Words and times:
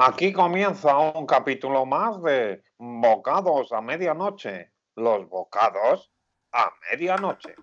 Aquí 0.00 0.32
comienza 0.32 0.96
un 0.96 1.26
capítulo 1.26 1.84
más 1.84 2.22
de 2.22 2.62
Bocados 2.78 3.72
a 3.72 3.80
medianoche. 3.80 4.70
Los 4.94 5.28
bocados 5.28 6.12
a 6.52 6.70
medianoche. 6.90 7.56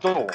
Tú. 0.00 0.26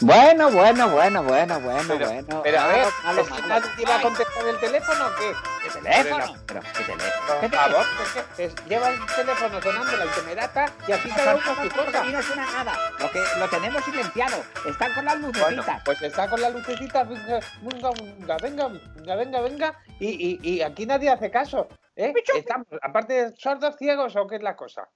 Bueno, 0.00 0.50
bueno, 0.50 0.90
bueno, 0.90 1.22
bueno, 1.24 1.60
bueno, 1.60 1.84
Pero, 1.88 2.06
bueno. 2.06 2.40
pero 2.42 2.60
a 2.60 2.66
ver, 2.68 2.86
Malo, 3.02 3.20
¿es 3.22 3.28
que 3.28 3.42
malo, 3.42 3.48
nadie 3.48 3.70
te 3.76 3.84
va 3.84 3.94
a 3.94 3.98
Ay, 3.98 4.23
contestar 4.44 4.48
el 4.48 4.60
teléfono 4.60 5.06
o 5.06 5.14
qué? 5.18 5.32
¿Qué 5.62 5.70
teléfono? 5.80 6.34
Pero, 6.46 6.60
¿qué 6.60 6.84
teléfono? 6.84 7.12
Por 7.26 7.40
¿Qué 7.40 7.48
favor, 7.56 7.84
es 8.02 8.24
que 8.36 8.44
es- 8.44 8.54
lleva 8.66 8.88
el 8.90 9.06
teléfono 9.06 9.62
sonando 9.62 9.96
la 9.96 10.04
intemerata 10.04 10.66
y 10.86 10.92
aquí 10.92 11.08
cada 11.10 11.34
uno 11.36 11.44
su 11.62 11.68
cosa. 11.70 12.00
Aquí 12.00 12.12
no 12.12 12.22
suena 12.22 12.46
nada. 12.52 12.78
Lo 12.98 13.10
que 13.10 13.22
lo 13.38 13.48
tenemos 13.48 13.84
silenciado. 13.84 14.44
Están 14.66 14.94
con 14.94 15.04
las 15.04 15.20
Bueno, 15.20 15.28
lucecitas. 15.50 15.82
pues 15.84 16.02
está 16.02 16.28
con 16.28 16.40
la 16.40 16.50
lucecita, 16.50 17.04
venga, 17.04 17.40
venga, 17.62 17.90
venga, 17.90 18.36
venga, 18.42 18.68
venga, 18.68 19.16
venga, 19.16 19.40
venga, 19.40 19.80
y, 20.00 20.38
y, 20.42 20.54
y 20.56 20.62
aquí 20.62 20.86
nadie 20.86 21.10
hace 21.10 21.30
caso. 21.30 21.68
¿eh? 21.96 22.12
Estamos, 22.34 22.66
aparte 22.82 23.12
de 23.14 23.36
sordos 23.36 23.76
ciegos 23.78 24.16
o 24.16 24.26
qué 24.26 24.36
es 24.36 24.42
la 24.42 24.56
cosa. 24.56 24.88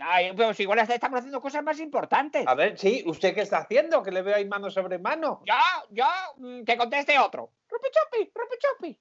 Ay, 0.00 0.32
pero 0.36 0.54
si 0.54 0.62
igual 0.62 0.78
estamos 0.78 1.18
haciendo 1.18 1.40
cosas 1.40 1.62
más 1.62 1.78
importantes. 1.80 2.46
A 2.46 2.54
ver, 2.54 2.78
sí, 2.78 3.02
¿usted 3.06 3.34
qué 3.34 3.42
está 3.42 3.58
haciendo? 3.58 4.02
Que 4.02 4.10
le 4.10 4.22
veo 4.22 4.36
ahí 4.36 4.46
mano 4.46 4.70
sobre 4.70 4.98
mano. 4.98 5.42
Yo, 5.44 5.54
yo, 5.90 6.06
mm, 6.36 6.64
que 6.64 6.76
conteste 6.76 7.18
otro. 7.18 7.52
Rupichupi, 7.68 8.32
rupichupi. 8.34 9.00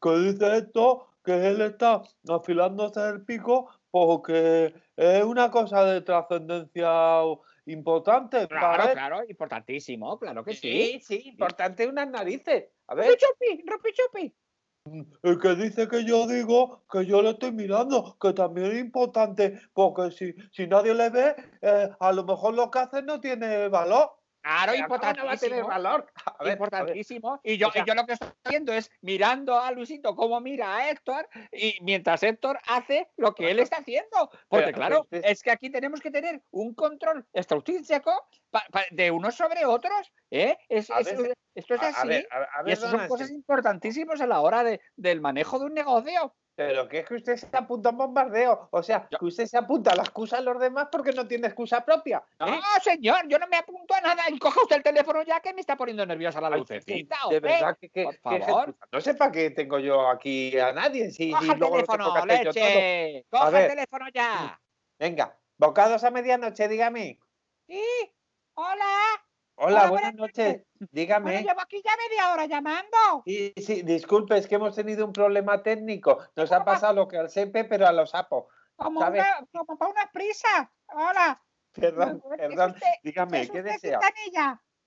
¿Qué 0.00 0.10
dice 0.18 0.56
esto? 0.56 1.08
Que 1.24 1.48
él 1.48 1.60
está 1.60 2.02
afilándose 2.28 3.00
el 3.08 3.24
pico 3.24 3.70
porque 3.90 4.74
es 4.96 5.22
una 5.22 5.50
cosa 5.50 5.84
de 5.84 6.00
trascendencia 6.00 7.22
importante. 7.66 8.48
Claro, 8.48 8.78
¿vale? 8.78 8.92
claro, 8.92 9.20
importantísimo, 9.28 10.18
claro 10.18 10.42
que 10.42 10.54
sí. 10.54 10.60
Sí, 10.60 11.00
sí, 11.00 11.28
importante 11.28 11.86
unas 11.86 12.08
narices. 12.08 12.64
A 12.88 12.94
ver, 12.94 13.06
Rupichupi, 13.06 13.64
rupichupi. 13.66 14.34
El 15.22 15.38
que 15.38 15.54
dice 15.54 15.86
que 15.86 16.04
yo 16.04 16.26
digo 16.26 16.82
que 16.90 17.06
yo 17.06 17.22
le 17.22 17.30
estoy 17.30 17.52
mirando, 17.52 18.16
que 18.20 18.32
también 18.32 18.72
es 18.72 18.80
importante, 18.80 19.60
porque 19.72 20.10
si, 20.10 20.34
si 20.50 20.66
nadie 20.66 20.92
le 20.92 21.08
ve, 21.08 21.36
eh, 21.60 21.88
a 22.00 22.12
lo 22.12 22.24
mejor 22.24 22.54
lo 22.54 22.68
que 22.70 22.80
hace 22.80 23.02
no 23.02 23.20
tiene 23.20 23.68
valor. 23.68 24.10
Claro, 24.42 24.72
¿cómo 24.72 24.96
no 24.96 25.24
va 25.26 25.32
a 25.32 25.36
tener 25.36 25.58
importantísimo. 25.60 25.68
valor? 25.68 26.12
A 26.26 26.30
ver, 26.32 26.36
a 26.40 26.44
ver. 26.44 26.52
importantísimo. 26.52 27.40
Y 27.44 27.56
yo, 27.58 27.68
O 27.68 27.72
sea- 27.72 27.82
y 27.82 27.86
yo 27.86 27.94
lo 27.94 28.06
que 28.06 28.12
estoy 28.14 28.28
haciendo 28.44 28.72
es 28.72 28.90
mirando 29.00 29.58
a 29.58 29.70
Luisito 29.70 30.14
cómo 30.16 30.40
mira 30.40 30.76
a 30.76 30.90
Héctor 30.90 31.28
y 31.52 31.78
mientras 31.82 32.22
Héctor 32.22 32.58
hace 32.66 33.08
lo 33.16 33.34
que 33.34 33.50
él 33.50 33.60
está 33.60 33.76
haciendo. 33.78 34.30
Porque 34.48 34.66
Pero, 34.66 34.76
claro, 34.76 35.06
es 35.10 35.42
que 35.42 35.50
aquí 35.50 35.70
tenemos 35.70 36.00
que 36.00 36.10
tener 36.10 36.42
un 36.50 36.74
control 36.74 37.26
pa- 38.50 38.84
de 38.90 39.10
unos 39.10 39.34
sobre 39.34 39.64
otros. 39.64 40.12
¿eh? 40.30 40.56
Es- 40.68 40.90
es- 40.90 41.08
esto 41.54 41.74
es 41.74 41.82
así. 41.82 41.96
A 42.00 42.04
ver, 42.06 42.28
y 42.66 42.72
estas 42.72 42.90
son 42.90 43.08
cosas 43.08 43.30
importantísimas 43.30 44.20
a 44.20 44.26
la 44.26 44.40
hora 44.40 44.64
de, 44.64 44.80
del 44.96 45.20
manejo 45.20 45.58
de 45.58 45.66
un 45.66 45.74
negocio. 45.74 46.34
Pero 46.54 46.86
que 46.86 46.98
es 46.98 47.06
que 47.06 47.14
usted 47.14 47.36
se 47.36 47.48
apunta 47.56 47.88
a 47.88 47.92
un 47.92 47.98
bombardeo. 47.98 48.68
O 48.70 48.82
sea, 48.82 49.08
que 49.08 49.24
usted 49.24 49.46
se 49.46 49.56
apunta 49.56 49.92
a 49.92 49.96
la 49.96 50.02
excusa 50.02 50.36
a 50.38 50.40
los 50.42 50.60
demás 50.60 50.88
porque 50.92 51.12
no 51.12 51.26
tiene 51.26 51.46
excusa 51.46 51.82
propia. 51.84 52.22
No, 52.38 52.46
¿eh? 52.48 52.60
señor, 52.82 53.26
yo 53.26 53.38
no 53.38 53.46
me 53.48 53.56
apunto 53.56 53.94
a 53.94 54.00
nada. 54.02 54.24
Y 54.28 54.38
coja 54.38 54.60
usted 54.62 54.76
el 54.76 54.82
teléfono 54.82 55.22
ya 55.22 55.40
que 55.40 55.54
me 55.54 55.60
está 55.62 55.76
poniendo 55.76 56.04
nerviosa 56.04 56.40
la 56.42 56.50
lucecita. 56.50 57.16
de 57.30 57.40
verdad 57.40 57.76
que, 57.80 57.88
que- 57.88 58.04
por 58.04 58.14
que 58.14 58.20
favor. 58.20 58.66
Jesús, 58.66 58.74
no 58.92 59.00
sé 59.00 59.14
para 59.14 59.32
qué 59.32 59.50
tengo 59.50 59.78
yo 59.78 60.06
aquí 60.08 60.58
a 60.58 60.72
nadie. 60.72 61.10
Si, 61.10 61.24
si 61.24 61.30
Coja 61.32 61.42
el 61.54 61.58
lo 61.58 61.66
tengo 61.66 61.72
teléfono, 61.86 62.14
que 62.14 62.26
leche. 62.26 63.26
Coja 63.30 63.62
el 63.62 63.68
teléfono 63.70 64.06
ya. 64.12 64.60
Venga, 64.98 65.38
bocados 65.56 66.04
a 66.04 66.10
medianoche, 66.10 66.68
dígame. 66.68 67.18
Sí, 67.66 67.82
hola. 68.54 69.24
Hola, 69.54 69.82
Hola, 69.82 69.90
buenas 69.90 70.12
buenas 70.16 70.36
noches. 70.36 70.62
Dígame. 70.90 71.32
Bueno, 71.32 71.48
llevo 71.48 71.60
aquí 71.60 71.82
ya 71.84 71.92
media 72.08 72.32
hora 72.32 72.46
llamando. 72.46 73.22
Sí, 73.26 73.52
sí, 73.56 73.82
disculpe, 73.82 74.36
es 74.38 74.46
que 74.48 74.54
hemos 74.56 74.74
tenido 74.74 75.04
un 75.04 75.12
problema 75.12 75.62
técnico. 75.62 76.18
Nos 76.36 76.50
ha 76.52 76.64
pasado 76.64 76.94
lo 76.94 77.08
que 77.08 77.18
al 77.18 77.30
SEPE, 77.30 77.64
pero 77.64 77.86
a 77.86 77.92
los 77.92 78.10
sapos. 78.10 78.46
Como, 78.76 79.00
una, 79.00 79.46
como 79.52 79.76
para 79.78 79.90
una 79.90 80.10
prisa. 80.12 80.72
Hola. 80.88 81.40
Perdón, 81.72 82.22
¿Es 82.32 82.36
perdón. 82.38 82.70
usted- 82.72 82.86
Dígame, 83.02 83.40
¿Es 83.42 83.50
¿qué 83.50 83.62
desea? 83.62 83.98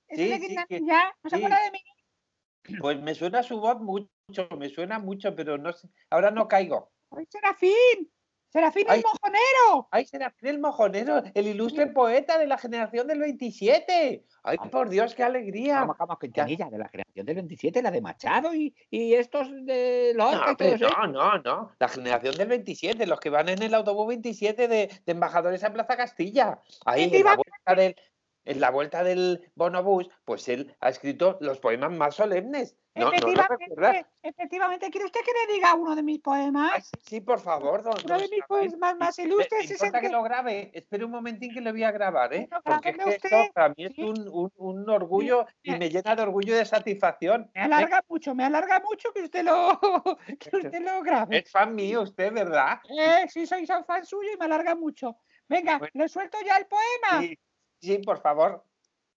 ¿Es 0.08 0.18
Sí, 0.18 0.40
sí, 0.48 0.56
que-? 0.68 0.82
¿No 0.82 1.30
se 1.30 1.36
acuerda 1.36 1.60
de 1.64 1.72
mí? 1.72 2.78
Pues 2.80 3.00
me 3.02 3.14
suena 3.16 3.44
su 3.44 3.60
voz 3.60 3.80
mucho, 3.80 4.10
me 4.58 4.70
suena 4.70 5.00
mucho, 5.00 5.36
pero 5.36 5.58
no 5.58 5.72
sé. 5.74 5.88
Ahora 6.10 6.32
no 6.32 6.48
caigo. 6.48 6.92
Soy 7.12 7.26
Serafín. 7.30 8.12
Serafín 8.56 8.86
Ay. 8.88 9.00
el 9.00 9.04
mojonero. 9.04 9.90
¡Ay, 9.92 10.06
Serafín 10.06 10.48
el 10.48 10.60
Mojonero! 10.60 11.24
¡El 11.34 11.48
ilustre 11.48 11.88
poeta 11.88 12.38
de 12.38 12.48
la 12.48 12.58
generación 12.58 13.06
del 13.06 13.20
27! 13.20 14.24
¡Ay, 14.44 14.58
por 14.72 14.88
Dios, 14.88 15.14
qué 15.14 15.24
alegría! 15.24 15.82
Vamos, 15.82 15.98
vamos, 16.00 16.18
Quintanilla, 16.18 16.70
de 16.70 16.78
la 16.78 16.88
generación 16.88 17.26
del 17.26 17.36
27, 17.36 17.82
la 17.82 17.92
de 17.92 18.00
Machado 18.00 18.54
y, 18.54 18.74
y 18.90 19.14
estos 19.16 19.50
de 19.66 20.14
Lorca 20.16 20.38
No, 20.38 20.52
hombre, 20.52 20.76
ellos. 20.76 20.90
no, 20.98 21.08
no, 21.08 21.38
no. 21.40 21.72
La 21.78 21.90
generación 21.90 22.36
del 22.38 22.48
27, 22.48 23.06
los 23.08 23.20
que 23.20 23.30
van 23.30 23.50
en 23.50 23.62
el 23.62 23.74
autobús 23.74 24.08
27 24.08 24.70
de, 24.70 24.88
de 25.06 25.12
embajadores 25.12 25.62
a 25.66 25.74
Plaza 25.74 25.98
Castilla. 25.98 26.62
Ahí, 26.86 27.14
en 27.14 27.26
la, 27.26 27.36
vuelta 27.36 27.76
del, 27.76 27.98
en 28.46 28.62
la 28.62 28.70
vuelta 28.72 29.04
del 29.04 29.52
bonobús, 29.56 30.10
pues 30.24 30.48
él 30.50 30.76
ha 30.80 30.90
escrito 30.90 31.38
los 31.42 31.60
poemas 31.60 31.92
más 31.92 32.16
solemnes. 32.16 32.78
No, 32.96 33.06
no 33.06 33.10
lo 33.12 33.18
efectivamente, 33.18 34.06
efectivamente. 34.22 34.90
¿Quiere 34.90 35.06
usted 35.08 35.20
que 35.26 35.32
le 35.48 35.54
diga 35.54 35.74
uno 35.74 35.96
de 35.98 36.04
mis 36.04 36.20
poemas? 36.22 36.88
sí, 36.88 37.00
sí, 37.04 37.22
por 37.22 37.42
favor, 37.42 37.84
don. 37.84 37.94
Uno 38.06 38.18
de 38.20 38.30
mis 38.30 38.44
poemas 38.48 38.96
más 38.98 39.18
¿Le- 39.18 39.26
ilustres 39.26 39.68
¿Le 39.68 39.76
es 39.76 39.82
el 39.82 39.88
importa 39.88 40.00
que 40.00 40.08
que- 40.08 40.14
lo 40.14 40.24
grabe? 40.24 40.72
Espere 40.74 41.04
un 41.04 41.12
momentín 41.12 41.54
que 41.54 41.60
le 41.60 41.72
voy 41.74 41.84
a 41.84 41.92
grabar, 41.92 42.34
¿eh? 42.34 42.48
Bueno, 42.50 42.62
Porque 42.64 42.90
es 42.90 42.96
que 42.96 42.98
grábeme 43.04 43.16
esto 43.18 43.28
usted, 43.28 43.52
para 43.54 43.70
mí 43.76 43.86
es 43.86 43.98
un, 43.98 44.28
un- 44.30 44.52
un 44.56 44.90
orgullo 44.90 45.46
y 45.62 45.72
Eh, 45.74 45.78
me 45.78 45.90
llena 45.90 46.16
de 46.16 46.22
orgullo 46.22 46.54
y 46.56 46.58
de 46.58 46.66
satisfacción. 46.66 47.52
Me 47.54 47.62
alarga 47.64 48.02
mucho, 48.08 48.34
me 48.34 48.46
alarga 48.46 48.80
mucho 48.80 49.12
que 49.12 49.24
usted 49.24 49.44
lo, 49.44 49.78
que 50.40 50.56
usted 50.56 50.82
lo 50.82 51.02
grabe. 51.02 51.40
Es 51.40 51.52
fan 51.52 51.76
mío 51.76 52.04
usted, 52.04 52.32
¿verdad? 52.32 52.80
Eh, 52.88 53.26
sí, 53.28 53.46
soy 53.46 53.66
soy 53.68 53.84
fan 53.84 54.06
suyo 54.06 54.30
y 54.34 54.38
me 54.38 54.46
alarga 54.46 54.74
mucho. 54.74 55.18
Venga, 55.50 55.80
Bueno. 55.80 55.92
le 55.96 56.08
suelto 56.08 56.38
ya 56.46 56.56
el 56.58 56.66
poema. 56.66 57.22
Sí, 57.24 57.38
sí, 57.86 57.98
por 58.00 58.20
favor. 58.22 58.64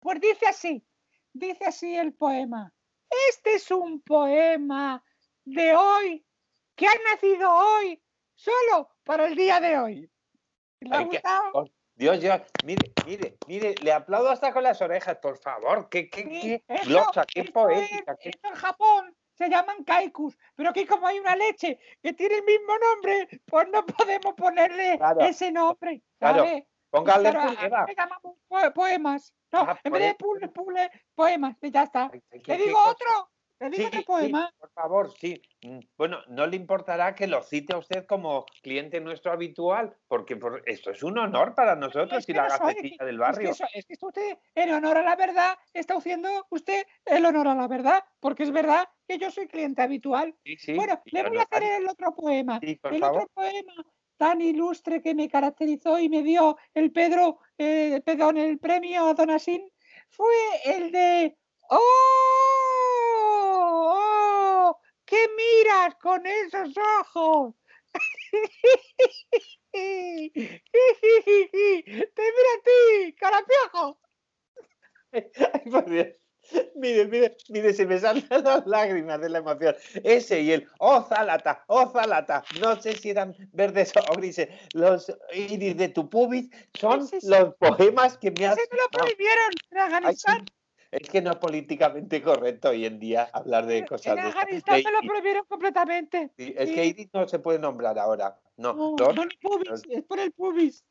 Pues 0.00 0.20
dice 0.20 0.46
así, 0.46 0.84
dice 1.32 1.64
así 1.66 1.96
el 1.96 2.12
poema. 2.14 2.72
Este 3.30 3.54
es 3.54 3.70
un 3.70 4.00
poema 4.02 5.02
de 5.44 5.74
hoy, 5.74 6.24
que 6.76 6.86
ha 6.86 6.92
nacido 7.10 7.50
hoy, 7.50 8.00
solo 8.34 8.90
para 9.04 9.26
el 9.26 9.34
día 9.34 9.60
de 9.60 9.78
hoy. 9.78 10.10
¿Le 10.80 10.94
ha 10.94 10.98
Ay, 10.98 11.04
gustado? 11.06 11.64
Dios, 11.96 12.20
Dios, 12.20 12.40
mire, 12.64 12.92
mire, 13.06 13.36
mire, 13.48 13.74
le 13.82 13.92
aplaudo 13.92 14.30
hasta 14.30 14.52
con 14.52 14.62
las 14.62 14.80
orejas, 14.80 15.16
por 15.18 15.36
favor. 15.38 15.88
Qué, 15.88 16.08
qué, 16.08 16.22
Sí, 16.22 16.40
qué 16.40 16.62
eso- 16.68 16.84
glosa, 16.88 17.24
qué 17.26 17.44
poética. 17.44 18.12
es- 18.12 18.18
qué- 18.20 18.28
esto 18.28 18.48
en 18.48 18.54
Japón 18.54 19.16
se 19.34 19.48
llaman 19.48 19.82
kaikus, 19.84 20.38
pero 20.54 20.70
aquí 20.70 20.84
como 20.86 21.06
hay 21.08 21.18
una 21.18 21.34
leche 21.34 21.78
que 22.02 22.12
tiene 22.12 22.36
el 22.36 22.44
mismo 22.44 22.72
nombre, 22.78 23.28
pues 23.46 23.68
no 23.70 23.84
podemos 23.86 24.34
ponerle 24.34 24.96
Claro, 24.98 25.20
ese 25.22 25.50
nombre. 25.50 26.02
¿sabe? 26.20 26.34
Claro, 26.44 26.66
a- 26.93 27.00
pulera. 27.00 27.43
a- 27.82 27.87
le 27.87 27.94
llamamos 27.94 28.37
po- 28.49 28.72
poemas. 28.75 29.34
No, 29.53 29.60
Ah, 29.60 29.81
en 29.82 29.93
vez 29.93 30.03
de 30.03 30.15
pule, 30.15 30.49
pule, 30.49 30.91
poemas, 31.15 31.56
y 31.62 31.71
ya 31.71 31.84
está. 31.84 32.10
Ay, 32.12 32.22
ay, 32.32 32.41
qué- 32.41 32.53
¿Le 32.53 32.59
qué 32.59 32.65
digo 32.65 32.76
cosa. 32.78 32.91
otro? 32.91 33.31
¿Le 33.60 33.71
Sí, 33.71 33.76
digo 33.78 33.88
sí, 33.91 33.99
otro 33.99 34.04
poema? 34.15 34.53
por 34.59 34.71
favor, 34.71 35.12
sí. 35.19 35.43
Mm, 35.62 35.81
Bueno, 35.97 36.19
no 36.28 36.47
le 36.47 36.54
importará 36.56 37.15
que 37.16 37.27
lo 37.27 37.43
cite 37.43 37.75
a 37.75 37.78
usted 37.78 38.06
como 38.06 38.44
cliente 38.62 39.00
nuestro 39.00 39.32
habitual, 39.32 39.97
porque 40.06 40.37
por- 40.37 40.62
esto 40.66 40.91
es 40.93 41.03
un 41.03 41.19
honor 41.19 41.54
para 41.56 41.75
nosotros 41.75 42.28
y 42.28 42.32
la 42.34 42.47
gacetilla 42.48 43.04
del 43.04 43.16
Es 43.16 43.19
que, 43.19 43.22
barrio. 43.25 43.50
eso- 43.50 43.65
es 43.75 43.84
que 43.87 43.94
está 43.94 44.06
usted, 44.06 44.38
en 44.54 44.72
honor 44.75 44.98
a 44.98 45.03
la 45.03 45.16
verdad, 45.16 45.59
está 45.72 45.94
haciendo 45.97 46.47
usted 46.50 46.87
el 47.06 47.25
honor 47.27 47.48
a 47.48 47.54
la 47.56 47.66
verdad, 47.66 48.04
porque 48.21 48.44
es 48.44 48.53
verdad 48.53 48.88
que 49.09 49.19
yo 49.19 49.31
soy 49.32 49.48
cliente 49.48 49.82
habitual. 49.82 50.37
Sí, 50.44 50.56
sí. 50.56 50.75
bueno, 50.75 51.00
le 51.06 51.28
voy 51.28 51.38
a 51.38 51.43
hacer 51.43 51.62
el 51.65 51.88
otro 51.88 52.15
poema. 52.15 52.60
El 52.62 52.78
favor. 52.78 53.22
otro 53.22 53.28
poema 53.34 53.72
tan 54.18 54.42
ilustre 54.42 55.00
que 55.00 55.14
me 55.14 55.28
caracterizó 55.28 55.98
y 55.98 56.08
me 56.08 56.22
dio 56.22 56.58
el 56.74 56.92
Pedro, 56.92 57.40
eh, 57.56 58.02
perdón, 58.04 58.36
el 58.36 58.58
premio 58.58 59.06
a 59.06 59.14
Donasín 59.14 59.70
fue 60.10 60.34
el 60.64 60.92
de 60.92 61.36
¡Oh! 61.70 61.78
¡Oh! 63.94 64.80
¿Qué 65.04 65.28
miras 65.36 65.94
con 65.97 66.26
esos 66.26 66.74
ojos? 67.00 67.54
¡Te 69.72 70.32
mira 70.32 70.60
a 72.56 72.62
ti, 72.64 73.12
carapiojo! 73.14 74.00
Ay, 75.12 75.71
por 75.71 75.88
Dios. 75.88 76.28
Mire, 76.74 77.06
mire, 77.06 77.36
mire, 77.48 77.72
se 77.72 77.86
me 77.86 77.98
salen 77.98 78.27
las 78.30 78.66
lágrimas 78.66 79.21
de 79.21 79.28
la 79.28 79.39
emoción. 79.39 79.74
Ese 80.04 80.41
y 80.41 80.53
el 80.53 80.68
oh 80.78 81.03
zalata, 81.03 81.65
oh. 81.66 81.92
No 82.60 82.80
sé 82.80 82.92
si 82.97 83.10
eran 83.10 83.34
verdes 83.53 83.92
o 83.97 84.15
grises. 84.15 84.48
Los 84.74 85.12
iris 85.34 85.77
de 85.77 85.89
tu 85.89 86.09
pubis 86.09 86.48
son 86.74 87.09
los 87.22 87.54
poemas 87.56 88.16
que 88.18 88.30
me 88.30 88.47
has. 88.47 88.59
Ese 88.59 88.68
me 88.71 88.78
lo 88.78 88.89
prohibieron 88.91 89.50
en. 89.71 89.78
Afganistán. 89.78 90.45
Es 90.91 91.09
que 91.10 91.21
no 91.21 91.33
es 91.33 91.36
políticamente 91.36 92.22
correcto 92.22 92.71
hoy 92.71 92.86
en 92.86 92.98
día 92.98 93.28
hablar 93.34 93.66
de 93.66 93.84
cosas 93.84 94.06
En 94.06 94.15
de 94.16 94.28
estas. 94.28 94.42
Afganistán 94.42 94.83
me 94.84 94.92
lo 94.92 95.00
prohibieron 95.00 95.45
completamente. 95.45 96.30
Sí, 96.39 96.54
Es 96.56 96.68
sí. 96.71 96.74
que 96.74 96.84
Iris 96.86 97.09
no 97.12 97.28
se 97.28 97.39
puede 97.39 97.59
nombrar 97.59 97.98
ahora. 97.98 98.39
No, 98.56 98.72
No, 98.72 98.97
los- 98.97 99.15
no 99.15 99.22
el 99.22 99.39
pubis, 99.41 99.83
es 99.91 100.03
por 100.04 100.18
el 100.18 100.33
pubis. 100.33 100.84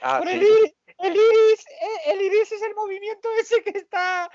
ah, 0.00 0.18
por 0.20 0.28
sí, 0.28 0.34
el 0.36 0.42
iris. 0.42 0.74
El 0.98 1.12
iris, 1.16 1.66
eh, 1.68 2.12
el 2.12 2.22
iris 2.22 2.52
es 2.52 2.62
el 2.62 2.74
movimiento 2.74 3.28
ese 3.40 3.62
que 3.62 3.78
está 3.78 4.30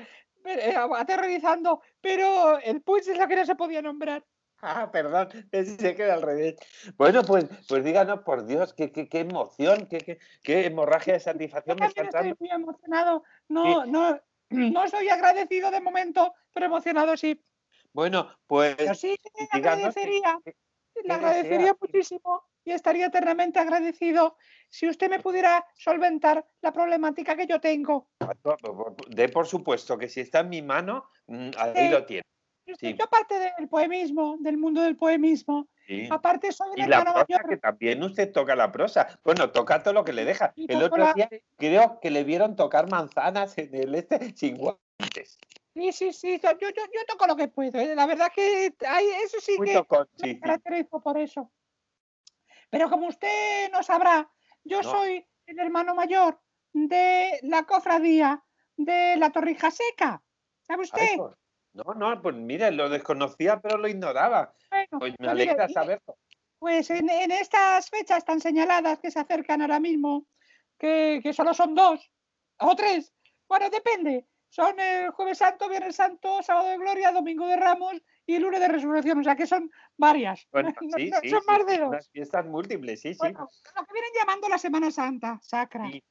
pero, 0.47 0.61
eh, 0.61 0.95
aterrorizando, 0.97 1.81
pero 1.99 2.57
el 2.59 2.81
Puig 2.81 3.01
es 3.01 3.17
lo 3.17 3.27
que 3.27 3.35
no 3.35 3.45
se 3.45 3.55
podía 3.55 3.81
nombrar. 3.81 4.23
Ah, 4.59 4.89
perdón, 4.91 5.29
pensé 5.51 5.95
que 5.95 6.01
era 6.01 6.15
al 6.15 6.23
revés. 6.23 6.55
Bueno, 6.97 7.21
pues, 7.21 7.45
pues 7.69 7.83
díganos, 7.83 8.21
por 8.21 8.47
Dios, 8.47 8.73
qué, 8.73 8.91
qué, 8.91 9.07
qué 9.07 9.19
emoción, 9.19 9.85
qué, 9.85 9.99
qué, 9.99 10.17
qué 10.41 10.65
hemorragia 10.65 11.13
de 11.13 11.19
Yo 11.19 11.25
satisfacción 11.25 11.77
me 11.79 11.85
está 11.85 12.09
también 12.09 12.33
estoy 12.33 12.47
muy 12.47 12.55
emocionado. 12.55 13.23
No, 13.49 13.85
no, 13.85 14.19
no 14.49 14.83
estoy 14.83 15.09
agradecido 15.09 15.69
de 15.69 15.79
momento, 15.79 16.33
pero 16.53 16.65
emocionado 16.65 17.15
sí. 17.15 17.39
Bueno, 17.93 18.35
pues 18.47 18.75
Pero 18.77 18.95
sí 18.95 19.15
le 19.39 19.47
agradecería, 19.51 20.39
le 21.03 21.13
agradecería 21.13 21.75
muchísimo 21.79 22.41
y 22.67 22.73
estaría 22.73 23.05
eternamente 23.05 23.59
agradecido 23.59 24.35
si 24.69 24.89
usted 24.89 25.09
me 25.09 25.19
pudiera 25.21 25.65
solventar 25.75 26.45
la 26.61 26.73
problemática 26.73 27.33
que 27.37 27.47
yo 27.47 27.61
tengo. 27.61 28.09
de 29.07 29.29
por 29.29 29.47
supuesto 29.47 29.97
que 29.97 30.09
si 30.09 30.19
está 30.19 30.41
en 30.41 30.49
mi 30.49 30.61
mano, 30.61 31.05
mm, 31.27 31.51
ahí 31.57 31.71
Sí. 31.75 31.87
lo 31.89 32.05
tiene. 32.05 32.23
Sí. 32.77 32.93
Yo 32.93 33.05
aparte 33.05 33.39
del 33.39 33.69
poemismo, 33.69 34.35
del 34.41 34.57
mundo 34.57 34.81
del 34.81 34.97
poemismo, 34.97 35.69
sí. 35.87 36.09
aparte 36.11 36.51
soy 36.51 36.67
Y 36.75 36.81
el 36.81 36.89
la 36.89 37.01
prosa, 37.03 37.25
mayor. 37.29 37.47
que 37.49 37.55
también 37.55 38.03
usted 38.03 38.33
toca 38.33 38.53
la 38.57 38.69
prosa. 38.69 39.17
Bueno, 39.23 39.49
toca 39.51 39.81
todo 39.81 39.93
lo 39.93 40.03
que 40.03 40.11
le 40.11 40.25
deja. 40.25 40.51
Y 40.57 40.69
El 40.69 40.83
otro 40.83 40.97
la- 40.97 41.13
día 41.13 41.29
creo 41.55 42.01
que 42.01 42.11
le 42.11 42.25
vieron 42.25 42.57
tocar 42.57 42.89
manzanas 42.91 43.57
en 43.57 43.73
el 43.73 43.95
este 43.95 44.35
sin 44.35 44.57
guantes. 44.57 45.37
Sí, 45.73 45.91
sí, 45.93 46.11
sí, 46.11 46.41
yo, 46.43 46.51
yo, 46.59 46.67
yo 46.69 47.05
toco 47.07 47.27
lo 47.27 47.37
que 47.37 47.47
puedo. 47.47 47.79
¿eh? 47.79 47.95
La 47.95 48.05
verdad 48.07 48.29
que 48.35 48.73
hay, 48.85 49.05
eso 49.23 49.37
sí 49.39 49.53
Muy 49.57 49.67
que 49.67 49.73
tocón, 49.75 50.09
me 50.21 50.37
caracterizo 50.39 50.99
por 50.99 51.17
eso. 51.17 51.49
Pero 52.69 52.89
como 52.89 53.07
usted 53.07 53.71
no 53.71 53.81
sabrá, 53.83 54.29
yo 54.63 54.81
No. 54.81 54.91
soy 54.91 55.25
el 55.45 55.59
hermano 55.59 55.95
mayor 55.95 56.39
de 56.73 57.39
la 57.43 57.63
cofradía 57.63 58.43
de 58.75 59.15
la 59.17 59.31
Torrija 59.31 59.71
Seca. 59.71 60.21
¿Sabe 60.61 60.83
usted? 60.83 61.15
pues, 61.17 61.35
no, 61.73 61.93
no, 61.93 62.21
pues 62.21 62.35
mire, 62.35 62.71
lo 62.71 62.89
desconocía, 62.89 63.59
pero 63.61 63.77
lo 63.77 63.87
ignoraba. 63.87 64.53
Bueno, 64.69 64.99
Pues 64.99 65.11
me 65.13 65.17
pues 65.17 65.19
mire, 65.19 65.29
alegra 65.51 65.69
saberlo. 65.69 66.17
Pues 66.59 66.89
en, 66.89 67.09
en 67.09 67.31
estas 67.31 67.89
fechas 67.89 68.25
tan 68.25 68.41
señaladas 68.41 68.99
que 68.99 69.11
se 69.11 69.19
acercan 69.19 69.61
ahora 69.61 69.79
mismo, 69.79 70.25
que, 70.77 71.19
que 71.23 71.33
solo 71.33 71.53
son 71.53 71.75
dos 71.75 72.11
o 72.59 72.75
tres, 72.75 73.13
bueno, 73.47 73.69
depende. 73.69 74.25
Son 74.57 74.79
el 74.79 75.11
Jueves 75.11 75.37
Santo, 75.37 75.69
Viernes 75.69 75.95
Santo, 75.97 76.41
Sábado 76.41 76.69
de 76.69 76.77
Gloria, 76.79 77.11
Domingo 77.11 77.45
de 77.45 77.57
Ramos 77.57 77.93
y 78.25 78.39
Lunes 78.39 78.59
de 78.59 78.67
Resurrección. 78.67 79.19
O 79.19 79.23
sea 79.23 79.35
que 79.35 79.45
son 79.45 79.69
varias. 79.97 80.47
Bueno, 80.51 80.69
No- 80.81 80.97
sí, 80.97 81.11
no 81.11 81.19
sí, 81.21 81.29
son 81.29 81.41
sí, 81.41 81.45
más 81.47 81.65
de 81.67 81.77
dos. 81.77 81.89
unas 81.89 82.09
fiestas 82.09 82.43
múltiples, 82.47 82.99
sí, 82.99 83.13
sí. 83.13 83.19
Bueno, 83.19 83.41
lo 83.75 83.85
que 83.85 83.93
vienen 83.93 84.09
llamando 84.17 84.49
la 84.49 84.57
Semana 84.57 84.89
Santa, 84.89 85.39
sacra. 85.43 85.87
Sí. 85.91 86.03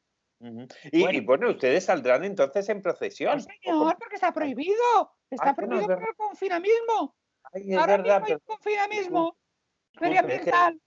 Y, 0.93 1.01
Bueno. 1.03 1.19
y 1.19 1.21
bueno, 1.23 1.51
ustedes 1.51 1.87
saldrán 1.87 2.23
entonces 2.23 2.69
en 2.69 2.77
No, 2.77 2.83
procesión. 2.85 3.41
señor, 3.41 3.97
porque 3.99 4.15
está 4.15 4.33
prohibido. 4.33 5.13
Está 5.29 5.51
Ah, 5.51 5.55
prohibido 5.57 5.87
por 5.89 6.09
el 6.09 6.15
confinamismo. 6.15 7.17
Ay, 7.53 7.75
Ahora 7.75 7.97
verdad, 7.97 8.05
mismo 8.05 8.15
hay 8.15 8.23
pero 8.27 8.41
confinamismo 8.45 9.37
medioambiental. 10.01 10.81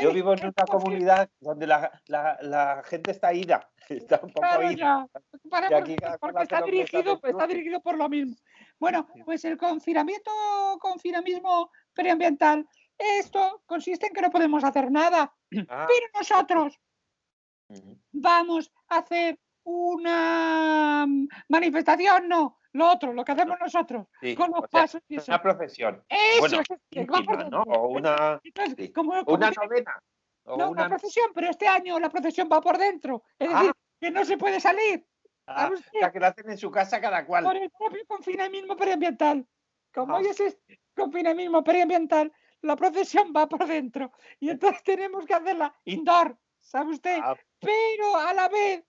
Yo 0.00 0.12
vivo 0.12 0.32
en 0.34 0.38
una 0.54 0.66
comunidad 0.66 1.30
donde 1.40 1.66
la, 1.66 1.90
la, 2.06 2.38
la 2.42 2.82
gente 2.84 3.10
está 3.12 3.32
ida, 3.32 3.70
está 3.88 4.16
un 4.22 4.28
poco 4.32 4.40
Claro, 4.40 4.70
ida. 4.70 4.76
ya. 4.76 5.76
Aquí 5.78 5.96
porque- 6.20 6.42
está 6.42 6.62
dirigido, 6.62 7.14
está 7.14 7.26
mejor. 7.28 7.48
dirigido 7.48 7.80
por 7.80 7.96
lo 7.96 8.08
mismo. 8.08 8.34
Bueno, 8.78 9.08
pues 9.24 9.44
el 9.44 9.56
confinamiento, 9.56 10.30
confinamismo 10.80 11.70
medioambiental, 11.96 12.68
esto 12.96 13.62
consiste 13.66 14.06
en 14.06 14.12
que 14.12 14.22
no 14.22 14.30
podemos 14.30 14.62
hacer 14.64 14.90
nada, 14.90 15.34
Ah, 15.68 15.86
pero 15.88 16.06
nosotros 16.14 16.78
vamos 18.12 18.72
a 18.88 18.98
hacer 18.98 19.38
una 19.64 21.04
mm, 21.06 21.28
manifestación, 21.48 22.28
no, 22.28 22.58
lo 22.72 22.90
otro, 22.90 23.12
lo 23.12 23.24
que 23.24 23.32
hacemos 23.32 23.56
nosotros, 23.60 24.06
Sí, 24.20 24.34
con 24.34 24.50
los 24.50 24.60
o 24.60 24.68
sea, 24.68 24.80
pasos 24.82 25.02
y 25.08 25.16
eso. 25.16 25.30
una 25.32 25.42
procesión, 25.42 26.04
Eso 26.08 26.40
bueno, 26.40 26.60
es, 26.60 26.68
una, 27.70 28.40
Entonces, 28.44 28.74
sí. 28.76 28.92
como- 28.92 29.24
como 29.24 29.36
una 29.36 29.50
novena. 29.50 30.02
O 30.44 30.56
no, 30.56 30.70
una, 30.70 30.82
una 30.86 30.88
procesión, 30.88 31.30
pero 31.34 31.50
este 31.50 31.66
año 31.68 31.98
la 31.98 32.08
procesión 32.10 32.48
va 32.50 32.60
por 32.60 32.78
dentro, 32.78 33.22
es 33.38 33.48
Ah. 33.52 33.58
decir, 33.60 33.72
que 34.00 34.10
no 34.10 34.24
se 34.24 34.36
puede 34.38 34.60
salir. 34.60 35.06
ah, 35.46 35.62
¿sabe 35.62 35.76
o 35.76 35.78
sea, 35.78 36.12
que 36.12 36.20
la 36.20 36.28
hacen 36.28 36.50
en 36.50 36.58
su 36.58 36.70
casa 36.70 37.00
cada 37.00 37.24
cual. 37.26 37.44
por 37.44 37.56
el 37.56 37.70
propio 37.70 38.04
confinamiento 38.06 38.76
periambiental. 38.76 39.46
Como 39.94 40.14
Ah. 40.14 40.18
hoy 40.18 40.26
es 40.26 40.38
este 40.40 40.78
confinamiento 40.94 41.64
periambiental, 41.64 42.30
la 42.60 42.76
procesión 42.76 43.32
va 43.34 43.48
por 43.48 43.66
dentro 43.66 44.12
y 44.40 44.50
entonces 44.50 44.82
tenemos 44.82 45.24
que 45.24 45.32
hacerla 45.34 45.74
indoor, 45.84 46.36
¿sabe 46.60 46.92
usted? 46.92 47.18
Ah, 47.22 47.34
Pero 47.60 48.16
a 48.16 48.32
la 48.34 48.48
vez 48.48 48.84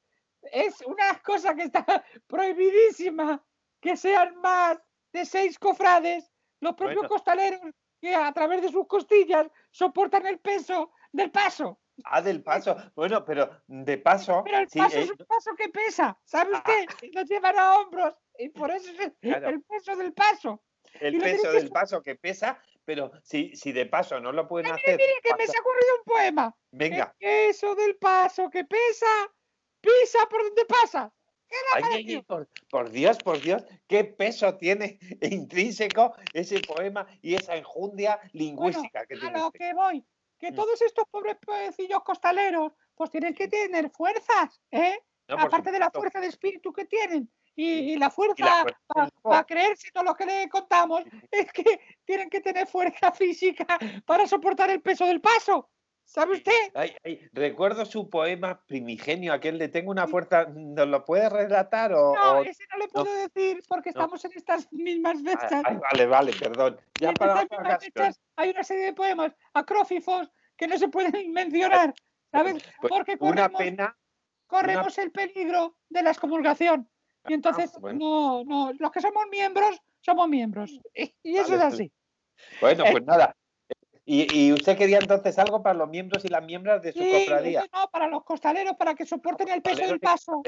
es 0.51 0.81
una 0.81 1.19
cosa 1.23 1.55
que 1.55 1.63
está 1.63 1.85
prohibidísima 2.27 3.41
que 3.81 3.95
sean 3.97 4.35
más 4.41 4.77
de 5.13 5.25
seis 5.25 5.57
cofrades, 5.57 6.31
los 6.61 6.73
propios 6.75 6.97
Bueno. 6.97 7.09
costaleros 7.09 7.61
que 8.01 8.15
a 8.15 8.31
través 8.33 8.61
de 8.61 8.69
sus 8.69 8.87
costillas 8.87 9.47
soportan 9.71 10.25
el 10.25 10.39
peso 10.39 10.91
del 11.11 11.31
paso. 11.31 11.79
ah, 12.05 12.21
del 12.21 12.41
paso. 12.41 12.75
Bueno, 12.95 13.25
pero 13.25 13.49
de 13.67 13.97
paso, 13.97 14.41
Pero 14.45 14.59
el 14.59 14.69
sí, 14.69 14.79
paso 14.79 14.97
eh, 14.97 15.01
es 15.03 15.09
un 15.11 15.17
paso 15.17 15.51
que 15.57 15.67
pesa, 15.69 16.17
¿sabe 16.23 16.51
Ah. 16.53 16.57
usted? 16.59 16.85
Y 17.01 17.11
Lo 17.11 17.23
llevan 17.23 17.57
a 17.59 17.77
hombros 17.77 18.13
y 18.37 18.47
por 18.49 18.71
eso 18.71 18.89
es 18.91 18.99
el- 18.99 19.13
Claro. 19.19 19.49
el 19.49 19.61
peso 19.63 19.95
del 19.97 20.13
paso. 20.13 20.63
el 21.01 21.15
y 21.15 21.19
peso 21.19 21.51
del 21.51 21.69
paso 21.69 22.01
que 22.01 22.15
pesa, 22.15 22.57
pero 22.85 23.11
si, 23.21 23.53
si 23.55 23.71
de 23.73 23.85
paso 23.85 24.19
no 24.19 24.31
lo 24.31 24.47
pueden 24.47 24.71
Mire, 24.71 24.81
hacer. 24.81 24.97
mire, 24.97 25.13
que 25.21 25.35
me 25.35 25.45
se 25.45 25.57
ha 25.57 25.59
ocurrido 25.61 25.95
un 25.99 26.03
poema. 26.05 26.55
Venga. 26.71 27.15
El 27.19 27.47
peso 27.47 27.75
del 27.75 27.95
paso 27.97 28.49
que 28.49 28.63
pesa, 28.65 29.05
pisa 29.81 30.25
por 30.29 30.41
donde 30.43 30.65
pasa. 30.65 31.13
Por, 32.28 32.48
por 32.69 32.90
Dios, 32.90 33.18
por 33.19 33.42
Dios, 33.42 33.63
qué 33.88 34.04
peso 34.04 34.56
tiene 34.57 35.00
intrínseco 35.22 36.13
ese 36.34 36.60
poema 36.62 37.07
y 37.22 37.36
esa 37.36 37.56
enjundia 37.56 38.18
Bueno, 38.18 38.30
lingüística 38.34 39.06
que 39.06 39.16
a 39.16 39.19
tiene 39.19 39.40
lo 39.40 39.48
usted. 39.48 39.60
que 39.60 39.74
voy, 39.74 40.06
que 40.40 40.51
Mm. 40.51 40.56
todos 40.56 40.81
estos 40.81 41.06
pobres 41.10 41.38
pueblecillos 41.42 42.04
costaleros, 42.04 42.74
pues 42.96 43.10
tienen 43.12 43.34
que 43.34 43.48
tener 43.48 43.90
fuerzas, 43.92 44.62
¿eh? 44.72 45.00
No, 45.28 45.36
Aparte 45.40 45.72
de 45.72 45.80
la 45.80 45.92
fuerza 45.92 46.19
de 46.19 46.28
espíritu 46.28 46.74
que 46.74 46.86
tienen 46.86 47.31
y, 47.56 47.66
y 47.94 47.96
la 47.98 48.10
fuerza 48.10 48.63
fuerza 48.63 49.12
para 49.22 49.44
creerse 49.44 49.92
todo 49.92 50.04
lo 50.04 50.16
que 50.16 50.25
le 50.25 50.50
contamos, 50.50 51.04
es 51.30 51.51
que 51.51 51.80
tienen 52.06 52.30
que 52.30 52.42
tener 52.42 52.66
fuerza 52.68 53.12
física 53.13 53.66
para 54.06 54.28
soportar 54.28 54.69
el 54.72 54.81
peso 54.81 55.06
del 55.06 55.22
paso. 55.22 55.69
¿Sabe 56.09 56.38
usted? 56.38 56.51
Ay, 56.73 56.95
ay, 57.06 57.29
recuerdo 57.33 57.85
su 57.85 58.09
poema 58.09 58.63
primigenio, 58.65 59.31
aquel 59.31 59.59
de 59.59 59.67
Tengo 59.67 59.91
una 59.91 60.07
fuerza, 60.07 60.45
¿nos 60.45 60.88
lo 60.88 61.06
puede 61.06 61.29
relatar? 61.29 61.94
O, 61.94 62.15
No, 62.15 62.39
o- 62.39 62.44
ese 62.44 62.63
no 62.71 62.79
le 62.79 62.88
puedo 62.88 63.13
decir 63.13 63.61
porque 63.67 63.91
no. 63.91 64.01
estamos 64.01 64.25
en 64.25 64.31
estas 64.35 64.67
mismas 64.73 65.17
Ay, 65.19 65.23
fechas. 65.25 65.63
ay, 65.65 65.77
vale, 65.91 66.05
vale, 66.07 66.34
perdón. 66.34 66.79
Ya 67.00 67.12
en 67.12 67.17
para 67.17 67.43
estas 67.43 67.60
mismas 67.60 67.84
fechas 67.86 68.19
hay 68.38 68.50
una 68.50 68.63
serie 68.63 68.86
de 68.86 68.93
poemas 68.93 69.36
acrófifos 69.53 70.31
que 70.57 70.67
no 70.67 70.79
se 70.79 70.88
pueden 70.88 71.12
mencionar, 71.31 71.93
¿sabes? 72.31 72.63
Pues 72.81 72.89
Porque 72.89 73.15
una 73.19 73.48
corremos, 73.48 73.60
pena, 73.62 73.98
corremos 74.48 74.98
el 74.98 75.12
peligro 75.12 75.77
de 75.89 76.01
la 76.01 76.10
excomulgación. 76.10 76.89
Y 77.27 77.34
entonces, 77.34 77.72
Ah, 77.75 77.79
bueno. 77.81 78.00
no, 78.00 78.43
no, 78.45 78.74
los 78.79 78.91
que 78.91 79.01
somos 79.01 79.25
miembros, 79.29 79.79
somos 80.01 80.27
miembros. 80.27 80.72
Y 80.95 81.36
eso 81.38 81.51
Vale, 81.51 81.55
es 81.55 81.62
pues, 81.62 81.62
así. 81.74 81.91
bueno, 82.62 82.86
Eh. 82.86 82.91
pues 82.93 83.05
nada. 83.05 83.36
Y, 84.12 84.25
y 84.48 84.51
usted 84.54 84.75
quería 84.75 84.98
entonces 84.98 85.38
algo 85.38 85.62
para 85.62 85.75
los 85.78 85.88
miembros 85.88 86.25
y 86.25 86.30
las 86.30 86.44
miembros 86.44 86.82
de 86.82 86.94
su 86.94 86.98
Sí, 86.98 87.12
cofradía. 87.12 87.63
no, 87.72 87.88
para 87.92 88.08
los 88.08 88.24
costaleros, 88.24 88.75
para 88.75 88.96
que 88.96 89.06
soporten 89.06 89.50
el 89.50 89.62
peso 89.62 89.86
del 89.86 90.00
paso, 90.00 90.42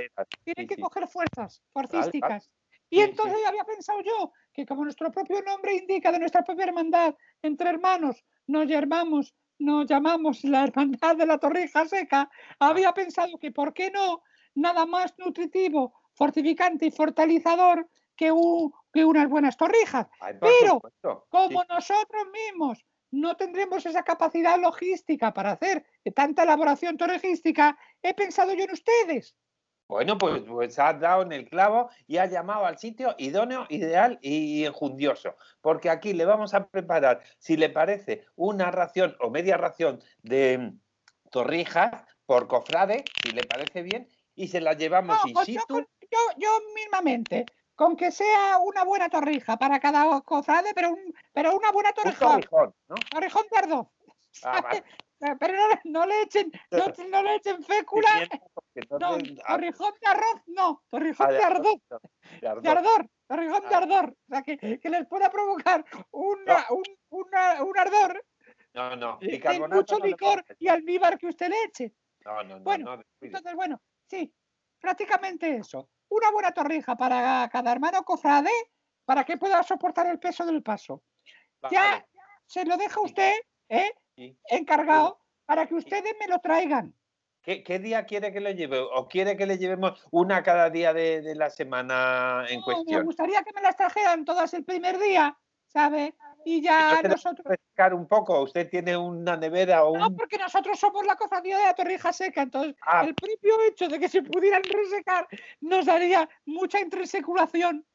tienen 0.43 0.63
Sí, 0.63 0.67
que 0.67 0.75
sí. 0.77 0.81
coger 0.81 1.07
fuerzas 1.07 1.61
forcísticas. 1.71 2.49
Y 2.89 2.95
Sí, 2.95 3.01
entonces 3.03 3.37
había 3.47 3.63
pensado 3.63 4.01
yo 4.01 4.31
que 4.51 4.65
como 4.65 4.83
nuestro 4.83 5.11
propio 5.11 5.43
nombre 5.43 5.75
indica 5.75 6.11
de 6.11 6.17
nuestra 6.17 6.43
propia 6.43 6.65
hermandad, 6.65 7.13
entre 7.43 7.69
hermanos 7.69 8.25
nos 8.47 8.65
llamamos, 8.65 9.35
nos 9.59 9.85
llamamos 9.85 10.43
la 10.43 10.63
hermandad 10.63 11.15
de 11.15 11.27
la 11.27 11.37
torrija 11.37 11.85
seca, 11.85 12.31
Ah. 12.59 12.69
había 12.69 12.91
pensado 12.95 13.37
que 13.37 13.51
por 13.51 13.75
qué 13.75 13.91
no 13.91 14.23
nada 14.55 14.87
más 14.87 15.13
nutritivo, 15.19 15.93
fortificante 16.15 16.87
y 16.87 16.91
fortalecedor 16.91 17.87
que, 18.15 18.31
u- 18.31 18.73
que 18.91 19.05
unas 19.05 19.29
buenas 19.29 19.55
torrijas. 19.55 20.07
Ay, 20.19 20.33
pero, 20.41 20.73
supuesto, 20.73 21.21
sí. 21.25 21.27
Como 21.29 21.63
nosotros 21.69 22.23
mismos 22.33 22.83
no 23.11 23.35
tendremos 23.37 23.85
esa 23.85 24.03
capacidad 24.03 24.59
logística 24.59 25.33
para 25.33 25.51
hacer 25.51 25.85
tanta 26.15 26.43
elaboración 26.43 26.97
torrejística, 26.97 27.77
he 28.01 28.13
pensado 28.13 28.53
yo 28.53 28.63
en 28.63 28.71
ustedes. 28.71 29.35
Bueno, 29.87 30.17
pues, 30.17 30.41
pues 30.47 30.79
has 30.79 30.97
dado 31.01 31.21
en 31.23 31.33
el 31.33 31.49
clavo 31.49 31.89
y 32.07 32.15
has 32.15 32.31
llamado 32.31 32.65
al 32.65 32.77
sitio 32.77 33.13
idóneo, 33.17 33.65
ideal 33.67 34.17
y 34.21 34.63
enjundioso. 34.63 35.35
Porque 35.59 35.89
aquí 35.89 36.13
le 36.13 36.23
vamos 36.23 36.53
a 36.53 36.65
preparar, 36.69 37.21
si 37.39 37.57
le 37.57 37.69
parece, 37.69 38.23
una 38.35 38.71
ración 38.71 39.17
o 39.19 39.29
media 39.29 39.57
ración 39.57 40.01
de 40.23 40.71
torrijas 41.29 41.91
por 42.25 42.47
cofrade, 42.47 43.03
si 43.21 43.31
le 43.31 43.43
parece 43.43 43.81
bien, 43.83 44.07
y 44.33 44.47
se 44.47 44.61
las 44.61 44.77
llevamos 44.77 45.17
No, 45.21 45.27
in 45.27 45.33
pues 45.33 45.47
yo, 45.47 45.59
situ. 45.59 45.73
con- 45.73 45.87
yo, 46.09 46.19
yo 46.37 46.49
mismamente, 46.73 47.45
con 47.81 47.95
que 47.95 48.11
sea 48.11 48.59
una 48.59 48.83
buena 48.83 49.09
torrija 49.09 49.57
para 49.57 49.79
cada 49.79 50.21
cofrade, 50.21 50.71
pero, 50.75 50.91
un, 50.91 51.15
pero 51.33 51.57
una 51.57 51.71
buena 51.71 51.89
Un 51.89 51.95
torrijón, 51.95 52.41
torrijón, 52.41 52.75
¿no? 52.87 52.95
de. 53.09 53.91
Ah, 54.43 54.61
vale. 54.61 54.83
Pero 55.39 55.53
no, 55.55 55.79
no 55.99 56.05
le 56.07 56.21
echen, 56.23 56.51
no, 56.71 56.85
no 57.11 57.23
le 57.23 57.35
echen 57.35 57.63
fécula. 57.63 58.09
No 58.99 59.17
torrijón 59.47 59.93
de 60.01 60.07
arroz, 60.07 60.41
no. 60.47 60.83
Torrijón 60.89 61.27
ah, 61.27 61.31
de 61.31 61.43
ardor. 61.43 61.81
de 62.41 62.47
ardor. 62.47 62.61
De 62.61 62.69
ardor. 62.69 63.09
De 63.27 63.75
Ah. 63.75 63.77
ardor. 63.77 64.09
O 64.09 64.33
sea, 64.33 64.41
que, 64.41 64.79
que 64.79 64.89
les 64.89 65.07
pueda 65.07 65.29
provocar 65.29 65.85
una, 66.11 66.65
un, 66.71 66.83
una- 67.09 67.63
un 67.63 67.77
ardor 67.79 68.25
No, 68.73 68.95
no, 68.95 69.17
bicarbonato 69.19 69.75
mucho 69.75 69.99
licor 70.05 70.43
y 70.57 70.67
almíbar 70.67 71.19
que 71.19 71.27
usted 71.27 71.49
le 71.49 71.63
eche. 71.65 71.93
No, 72.25 72.43
no, 72.43 72.57
no, 72.57 72.63
Bueno. 72.63 73.03
Entonces, 73.21 73.55
bueno, 73.55 73.79
sí, 74.07 74.33
prácticamente 74.79 75.55
eso. 75.57 75.87
Una 76.11 76.29
buena 76.29 76.51
torrija 76.51 76.97
para 76.97 77.47
cada 77.49 77.71
hermano 77.71 78.03
cofrade 78.03 78.51
para 79.05 79.23
que 79.23 79.37
pueda 79.37 79.63
soportar 79.63 80.07
el 80.07 80.19
peso 80.19 80.45
del 80.45 80.61
paso. 80.61 81.03
Ya 81.71 82.05
se 82.47 82.65
lo 82.65 82.75
deja 82.75 82.99
usted, 82.99 83.33
¿eh? 83.69 83.93
sí. 84.15 84.37
Encargado 84.49 85.21
para 85.45 85.65
que 85.67 85.75
ustedes 85.75 86.13
me 86.19 86.27
lo 86.27 86.39
traigan. 86.39 86.93
¿Qué, 87.41 87.63
qué 87.63 87.79
día 87.79 88.05
quiere 88.05 88.33
que 88.33 88.41
le 88.41 88.55
lleve? 88.55 88.79
¿O 88.79 89.07
quiere 89.07 89.37
que 89.37 89.45
le 89.45 89.57
llevemos 89.57 90.05
una 90.11 90.43
cada 90.43 90.69
día 90.69 90.93
de, 90.93 91.21
de 91.21 91.33
la 91.33 91.49
semana 91.49 92.45
en 92.49 92.59
No, 92.59 92.67
me 92.67 92.73
cuestión? 92.73 93.05
gustaría 93.05 93.41
que 93.43 93.53
me 93.53 93.61
las 93.61 93.77
trajeran 93.77 94.25
todas 94.25 94.53
el 94.53 94.65
primer 94.65 94.99
día, 94.99 95.37
¿sabe? 95.67 96.13
Y 96.45 96.61
ya 96.61 97.01
nosotros. 97.03 97.45
refrescar 97.45 97.93
un 97.93 98.07
poco. 98.07 98.41
¿Usted 98.41 98.69
tiene 98.69 98.97
una 98.97 99.37
nevera 99.37 99.83
o 99.85 99.91
un...? 99.93 99.99
No, 99.99 100.15
porque 100.15 100.37
nosotros 100.37 100.79
somos 100.79 101.05
la 101.05 101.15
cofradía 101.15 101.57
de 101.57 101.63
la 101.65 101.73
torrija 101.75 102.11
seca, 102.13 102.41
entonces 102.41 102.75
Ah, 102.81 103.03
el 103.05 103.13
propio 103.15 103.61
hecho 103.67 103.87
de 103.87 103.99
que 103.99 104.09
se 104.09 104.21
pudieran 104.23 104.61
resecar 104.63 105.27
nos 105.61 105.85
daría 105.85 106.27
mucha 106.45 106.79
interseculación 106.79 107.85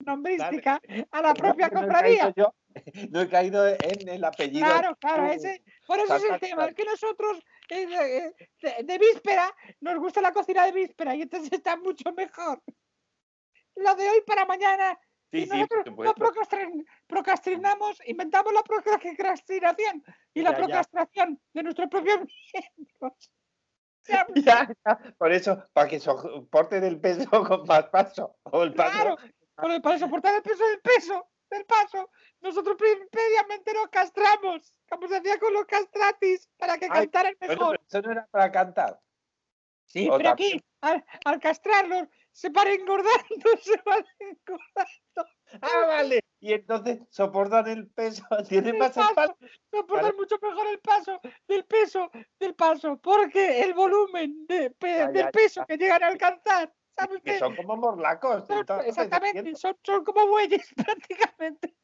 nombrística 0.00 0.80
a 1.10 1.22
la 1.22 1.34
propia 1.34 1.68
no 1.68 1.80
he 1.80 1.86
cofradía. 1.86 2.32
caído 2.32 2.34
yo, 2.36 2.54
no 3.10 3.20
he 3.22 3.28
caído 3.28 3.66
en 3.66 4.08
el 4.08 4.24
apellido. 4.24 4.66
Claro, 4.66 4.96
claro, 4.96 5.26
ese, 5.26 5.62
por 5.86 5.98
eso 5.98 6.16
es 6.16 6.24
el 6.24 6.40
tema, 6.40 6.66
es 6.66 6.74
que 6.74 6.84
nosotros 6.84 7.38
eh, 7.70 7.86
de, 7.86 8.34
de- 8.60 8.82
de 8.82 8.98
víspera 8.98 9.54
nos 9.80 9.98
gusta 9.98 10.20
la 10.20 10.32
cocina 10.32 10.66
de 10.66 10.72
víspera 10.72 11.14
y 11.14 11.22
entonces 11.22 11.52
está 11.52 11.76
mucho 11.76 12.12
mejor. 12.12 12.62
Lo 13.76 13.94
de 13.94 14.08
hoy 14.08 14.20
para 14.26 14.44
mañana, 14.44 14.98
Sí, 15.34 15.42
y 15.42 15.46
nosotros 15.46 15.84
procrastin- 16.16 16.86
procrastinamos, 17.08 17.98
inventamos 18.06 18.52
la 18.52 18.62
procrastinación 18.62 20.04
y 20.32 20.42
la 20.42 20.50
ya. 20.52 20.56
procrastinación 20.56 21.40
de 21.52 21.62
nuestros 21.64 21.88
propios 21.88 22.18
miembros. 22.18 23.30
Ya, 24.06 24.26
Ya, 24.34 24.68
Por 25.16 25.32
eso, 25.32 25.66
para 25.72 25.88
que 25.88 25.98
soporten 25.98 26.84
el 26.84 27.00
peso 27.00 27.24
con 27.48 27.66
más 27.66 27.84
paso. 27.88 28.36
O 28.42 28.62
el 28.62 28.74
paso. 28.74 28.92
Claro, 28.92 29.16
para, 29.54 29.80
para 29.80 29.98
soportar 29.98 30.34
el 30.34 30.42
peso 30.42 30.62
del 30.66 30.80
peso, 30.82 31.30
del 31.50 31.64
paso, 31.64 32.10
nosotros 32.42 32.76
pre- 32.76 33.08
previamente 33.10 33.72
nos 33.72 33.88
castramos, 33.88 34.74
como 34.90 35.08
se 35.08 35.16
hacía 35.16 35.38
con 35.38 35.54
los 35.54 35.64
castratis, 35.64 36.50
para 36.58 36.76
que 36.76 36.84
Ay, 36.84 36.90
cantaran 36.90 37.34
mejor. 37.40 37.56
pero 37.56 37.82
eso 37.88 38.02
no 38.02 38.12
era 38.12 38.26
para 38.30 38.52
cantar. 38.52 39.00
Sí, 39.86 40.06
O 40.10 40.18
pero 40.18 40.30
aquí, 40.30 40.62
al, 40.82 41.02
al 41.24 41.40
castrarlos, 41.40 42.06
se 42.34 42.48
van 42.50 42.66
engordando, 42.66 43.48
se 43.62 43.80
van 43.86 44.04
engordando. 44.18 45.30
Ah, 45.62 45.86
vale. 45.86 46.20
Y 46.40 46.52
entonces 46.52 46.98
soportan 47.08 47.68
el 47.68 47.88
peso. 47.88 48.24
Tienen 48.48 48.76
más 48.76 48.92
paso, 48.92 49.08
espacio. 49.10 49.48
soportan 49.70 50.16
mucho 50.16 50.36
mejor 50.42 50.66
el 50.66 50.80
paso, 50.80 51.20
del 51.46 51.64
peso, 51.64 52.10
del 52.40 52.54
paso, 52.54 52.98
porque 52.98 53.62
el 53.62 53.72
volumen 53.72 54.46
de 54.46 54.70
pe- 54.70 55.08
del 55.12 55.30
peso 55.30 55.64
que 55.66 55.76
llegan 55.78 56.02
a 56.02 56.08
alcanzar, 56.08 56.74
¿sabe 56.98 57.20
Que 57.22 57.38
son 57.38 57.54
como 57.56 57.76
morlacos. 57.76 58.46
Son- 58.48 58.58
entonces, 58.58 58.88
exactamente, 58.88 59.54
son, 59.54 59.76
son 59.84 60.04
como 60.04 60.26
bueyes 60.26 60.68
prácticamente. 60.76 61.74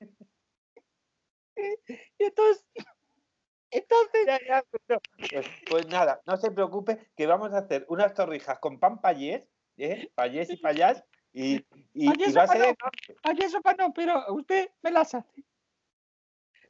Y, 1.57 2.25
entonces, 2.25 2.65
entonces, 3.71 4.27
Ya, 4.27 4.39
ya, 4.47 4.65
pero- 4.87 5.01
pues, 5.17 5.47
pues 5.71 5.87
nada, 5.89 6.21
no 6.27 6.37
se 6.37 6.51
preocupe 6.51 7.11
que 7.17 7.27
vamos 7.27 7.53
a 7.53 7.59
hacer 7.59 7.87
unas 7.89 8.15
torrijas 8.15 8.59
con 8.59 8.81
pan 8.81 9.01
payés, 9.01 9.45
¿eh? 9.85 10.03
y 10.05 10.57
payás, 10.57 11.03
y, 11.33 11.65
y, 11.95 12.07
va 12.33 12.43
a 12.43 12.47
ser. 12.49 12.77
Ay, 13.23 13.37
eso 13.41 13.61
pa' 13.63 13.75
no, 13.75 13.93
pero 13.93 14.33
usted 14.35 14.71
me 14.83 14.91
las 14.91 15.15
hace. 15.15 15.45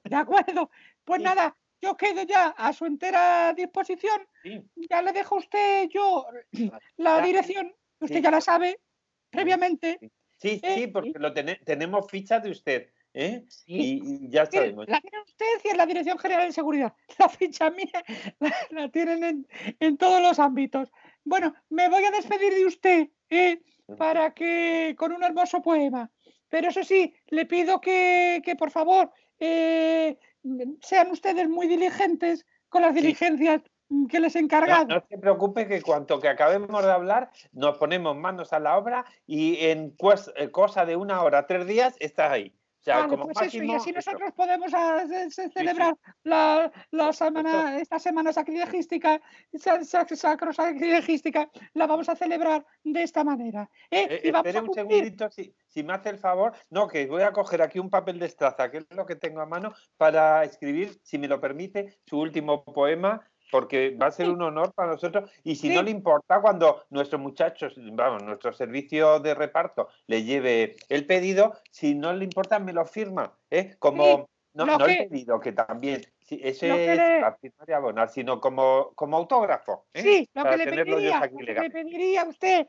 De 0.05 0.17
acuerdo. 0.17 0.71
Pues 1.05 1.19
Sí. 1.19 1.25
nada, 1.25 1.57
yo 1.83 1.97
quedo 1.97 2.23
ya 2.23 2.49
a 2.49 2.73
su 2.73 2.85
entera 2.87 3.53
disposición. 3.55 4.27
Sí, 4.43 4.63
Ya 4.91 5.03
le 5.03 5.13
dejo 5.13 5.37
a 5.37 5.39
usted 5.39 5.89
yo 5.89 6.27
la 6.97 7.21
dirección, 7.23 7.75
usted 8.01 8.17
Sí. 8.17 8.23
ya 8.23 8.31
la 8.31 8.41
sabe 8.41 8.81
previamente. 9.31 9.99
sí, 10.37 10.61
Eh, 10.63 10.75
sí, 10.75 10.83
y- 10.83 10.87
porque 10.89 11.13
lo 11.19 11.33
tene- 11.33 11.61
tenemos 11.65 12.11
fichas 12.11 12.43
de 12.43 12.51
usted, 12.51 12.91
¿eh? 13.15 13.45
Sí. 13.49 13.65
Y, 14.03 14.25
y 14.27 14.31
ya 14.31 14.47
sabemos. 14.47 14.87
La 14.89 15.01
tiene 15.01 15.19
usted 15.27 15.47
y 15.65 15.69
en 15.69 15.77
la 15.77 15.87
Dirección 15.87 16.19
General 16.19 16.47
de 16.47 16.53
Seguridad. 16.53 16.95
La 17.19 17.29
ficha 17.29 17.71
mía 17.71 18.05
la, 18.41 18.55
la 18.71 18.89
tienen 18.91 19.25
en, 19.25 19.49
en 19.81 19.97
todos 19.99 20.21
los 20.23 20.39
ámbitos. 20.39 20.91
Bueno, 21.25 21.55
me 21.69 21.89
voy 21.89 22.05
a 22.05 22.11
despedir 22.11 22.55
de 22.55 22.67
usted 22.67 23.09
¿eh? 23.31 23.63
para 23.99 24.33
que 24.33 24.95
con 24.99 25.13
un 25.13 25.23
hermoso 25.23 25.63
poema. 25.63 26.11
Pero 26.49 26.69
eso 26.69 26.83
sí, 26.83 27.15
le 27.29 27.47
pido 27.47 27.81
que, 27.81 28.43
que 28.45 28.57
por 28.57 28.71
favor 28.71 29.13
eh, 29.39 30.19
sean 30.83 31.11
ustedes 31.11 31.49
muy 31.49 31.69
diligentes 31.69 32.47
con 32.69 32.83
las 32.83 32.95
diligencias 32.95 33.63
que 34.09 34.21
les 34.21 34.37
he 34.37 34.41
No, 34.41 34.45
encargado. 34.47 34.87
no 34.87 35.05
se 35.09 35.19
preocupe 35.19 35.67
que 35.67 35.83
cuanto 35.83 36.21
que 36.21 36.29
acabemos 36.29 36.85
de 36.85 36.91
hablar, 36.91 37.31
nos 37.53 37.77
ponemos 37.79 38.17
manos 38.17 38.53
a 38.53 38.61
la 38.61 38.77
obra 38.77 39.05
y 39.27 39.65
en 39.67 39.95
eh, 40.37 40.51
cosa 40.51 40.85
de 40.85 40.97
una 40.97 41.23
hora, 41.23 41.47
tres 41.47 41.67
días, 41.67 41.97
estás 41.99 42.31
ahí. 42.31 42.55
O 42.81 42.83
sea, 42.83 42.97
Vale, 43.01 43.09
como 43.11 43.25
pues 43.25 43.43
eso, 43.43 43.63
y 43.63 43.75
así 43.75 43.91
eso. 43.91 43.97
nosotros 43.99 44.33
podemos 44.35 44.73
ah, 44.75 45.05
ce- 45.07 45.31
ce- 45.31 45.51
celebrar 45.51 45.95
la, 46.23 46.73
la 46.91 47.13
semana, 47.13 47.79
esta 47.79 47.99
semana 47.99 48.33
sacrilegística, 48.33 49.21
sacrosacrilegística, 49.83 51.51
la 51.75 51.87
vamos 51.87 52.09
a 52.09 52.17
celebrar 52.17 52.65
de 52.83 53.03
esta 53.03 53.23
manera. 53.23 53.69
¿eh? 53.91 54.07
Eh, 54.11 54.21
Y 54.25 54.31
vamos 54.31 54.47
espere 54.47 54.59
a 54.59 54.69
un 54.69 54.75
segundito, 54.75 55.31
si, 55.31 55.55
si 55.67 55.83
me 55.83 55.93
hace 55.93 56.09
el 56.09 56.19
favor. 56.19 56.55
No, 56.71 56.89
que 56.89 57.07
voy 57.07 57.23
a 57.23 57.33
coger 57.33 57.61
aquí 57.63 57.79
un 57.79 57.91
papel 57.91 58.19
de 58.19 58.27
estraza, 58.27 58.71
que 58.71 58.79
es 58.79 58.87
lo 58.91 59.05
que 59.05 59.17
tengo 59.17 59.41
a 59.43 59.47
mano, 59.47 59.73
para 59.99 60.43
escribir, 60.45 60.99
si 61.03 61.19
me 61.19 61.29
lo 61.29 61.39
permite, 61.39 61.99
su 62.07 62.19
último 62.19 62.65
poema, 62.65 63.30
porque 63.51 63.97
va 64.01 64.07
a 64.07 64.11
ser 64.11 64.29
un 64.29 64.41
honor 64.43 64.73
para 64.73 64.93
nosotros. 64.93 65.31
Y 65.45 65.57
si 65.57 65.69
Sí. 65.69 65.75
no 65.75 65.83
le 65.83 65.91
importa, 65.91 66.41
cuando 66.41 66.85
nuestros 66.91 67.21
muchachos, 67.21 67.75
vamos, 67.93 68.23
nuestro 68.23 68.53
servicio 68.53 69.21
de 69.21 69.35
reparto 69.35 69.89
le 70.07 70.23
lleve 70.25 70.77
el 70.89 71.07
pedido, 71.07 71.55
si 71.71 71.95
no 71.95 72.13
le 72.13 72.25
importa, 72.25 72.59
me 72.59 72.73
lo 72.73 72.85
firma. 72.87 73.33
¿eh? 73.51 73.77
Como, 73.79 74.03
Sí, 74.05 74.25
no, 74.55 74.67
no 74.67 74.79
que- 74.79 74.93
el 75.03 75.09
pedido, 75.09 75.41
que 75.41 75.53
también. 75.53 76.03
sí, 76.21 76.41
ese 76.43 76.69
lo 76.69 76.77
es 76.77 76.97
le- 76.97 77.21
la 77.21 77.35
firma 77.35 77.65
de 77.67 77.75
abonar, 77.75 78.09
sino 78.09 78.41
como, 78.41 78.93
como 78.95 79.17
autógrafo. 79.17 79.87
¿eh? 79.95 80.03
Sí, 80.03 80.29
lo 80.35 80.43
para 80.45 80.57
que 80.57 80.71
le 80.71 80.85
pediría, 80.85 81.19
aquí 81.19 81.35
lo 81.39 81.55
que 81.55 81.61
le 81.61 81.71
pediría 81.71 82.23
a 82.23 82.29
usted, 82.29 82.67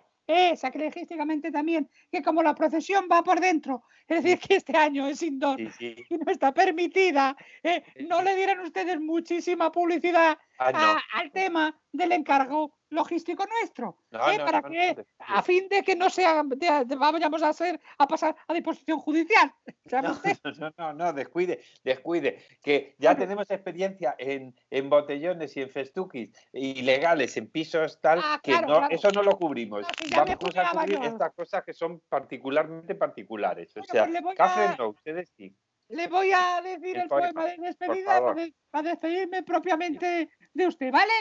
sacrilegísticamente 0.56 1.52
también, 1.52 1.90
que 2.12 2.22
como 2.22 2.42
la 2.44 2.56
procesión 2.56 3.08
va 3.12 3.24
por 3.24 3.40
dentro, 3.40 3.84
es 4.08 4.24
decir, 4.24 4.40
que 4.40 4.56
este 4.56 4.76
año 4.78 5.08
es 5.08 5.22
indoor 5.22 5.58
Sí, 5.58 5.70
sí. 5.78 5.96
y 6.10 6.18
no 6.18 6.32
está 6.32 6.54
permitida, 6.54 7.36
eh, 7.64 7.84
no 8.10 8.22
le 8.22 8.36
dieran 8.36 8.60
ustedes 8.62 9.00
muchísima 9.00 9.72
publicidad 9.72 10.38
Ah, 10.58 10.72
no. 10.72 10.78
a- 10.80 11.04
al 11.14 11.32
tema 11.32 11.78
del 11.92 12.12
encargo 12.14 12.74
logístico 12.92 13.46
nuestro, 13.46 13.98
No, 14.12 14.30
eh, 14.32 14.38
no, 14.38 14.46
para 14.46 14.62
no, 14.62 14.70
que 14.70 14.96
a 15.20 15.42
fin 15.42 15.68
de 15.70 15.82
que 15.82 15.96
no 15.96 16.10
sea 16.10 16.44
de- 16.44 16.86
de- 16.86 16.96
vayamos 16.96 17.42
a 17.42 17.54
ser 17.54 17.80
a 17.98 18.06
pasar 18.08 18.36
a 18.48 18.54
disposición 18.54 19.00
judicial. 19.00 19.52
¿sabe 19.90 20.08
No, 20.60 20.72
no, 20.78 20.94
no, 20.94 21.14
descuide, 21.14 21.62
descuide, 21.84 22.44
que 22.62 22.96
ya 23.00 23.12
Bueno. 23.12 23.24
tenemos 23.26 23.50
experiencia 23.50 24.16
en, 24.18 24.54
en 24.70 24.90
botellones 24.90 25.56
y 25.58 25.62
en 25.62 25.70
festuquis 25.70 26.30
ilegales 26.54 27.36
en 27.38 27.48
pisos 27.50 28.00
tal 28.02 28.20
Ah, 28.24 28.40
que 28.44 28.52
claro, 28.52 28.68
no, 28.68 28.78
claro. 28.80 28.96
eso 28.96 29.10
no 29.12 29.24
lo 29.24 29.38
cubrimos. 29.38 29.86
Ya 30.10 30.26
me 30.26 30.36
Vamos 30.36 30.58
a 30.58 30.72
cubrir 30.72 31.00
estas 31.04 31.34
cosas 31.34 31.64
que 31.64 31.74
son 31.74 32.02
particularmente 32.10 32.96
particulares. 32.96 33.72
O 33.78 33.80
Bueno, 33.80 33.92
sea, 34.12 34.22
pues 34.22 34.36
café 34.36 34.62
a- 34.62 34.76
no, 34.78 34.90
ustedes 34.90 35.32
sí. 35.38 35.56
Le 35.88 36.08
voy 36.08 36.32
a 36.34 36.62
decir 36.62 36.96
El 36.96 37.04
el 37.04 37.10
poema 37.10 37.46
de 37.46 37.58
despedida 37.58 38.20
para, 38.22 38.34
de- 38.34 38.54
para 38.70 38.90
despedirme 38.90 39.44
propiamente 39.44 40.30
de 40.54 40.68
usted, 40.68 40.92
¿vale? 40.92 41.12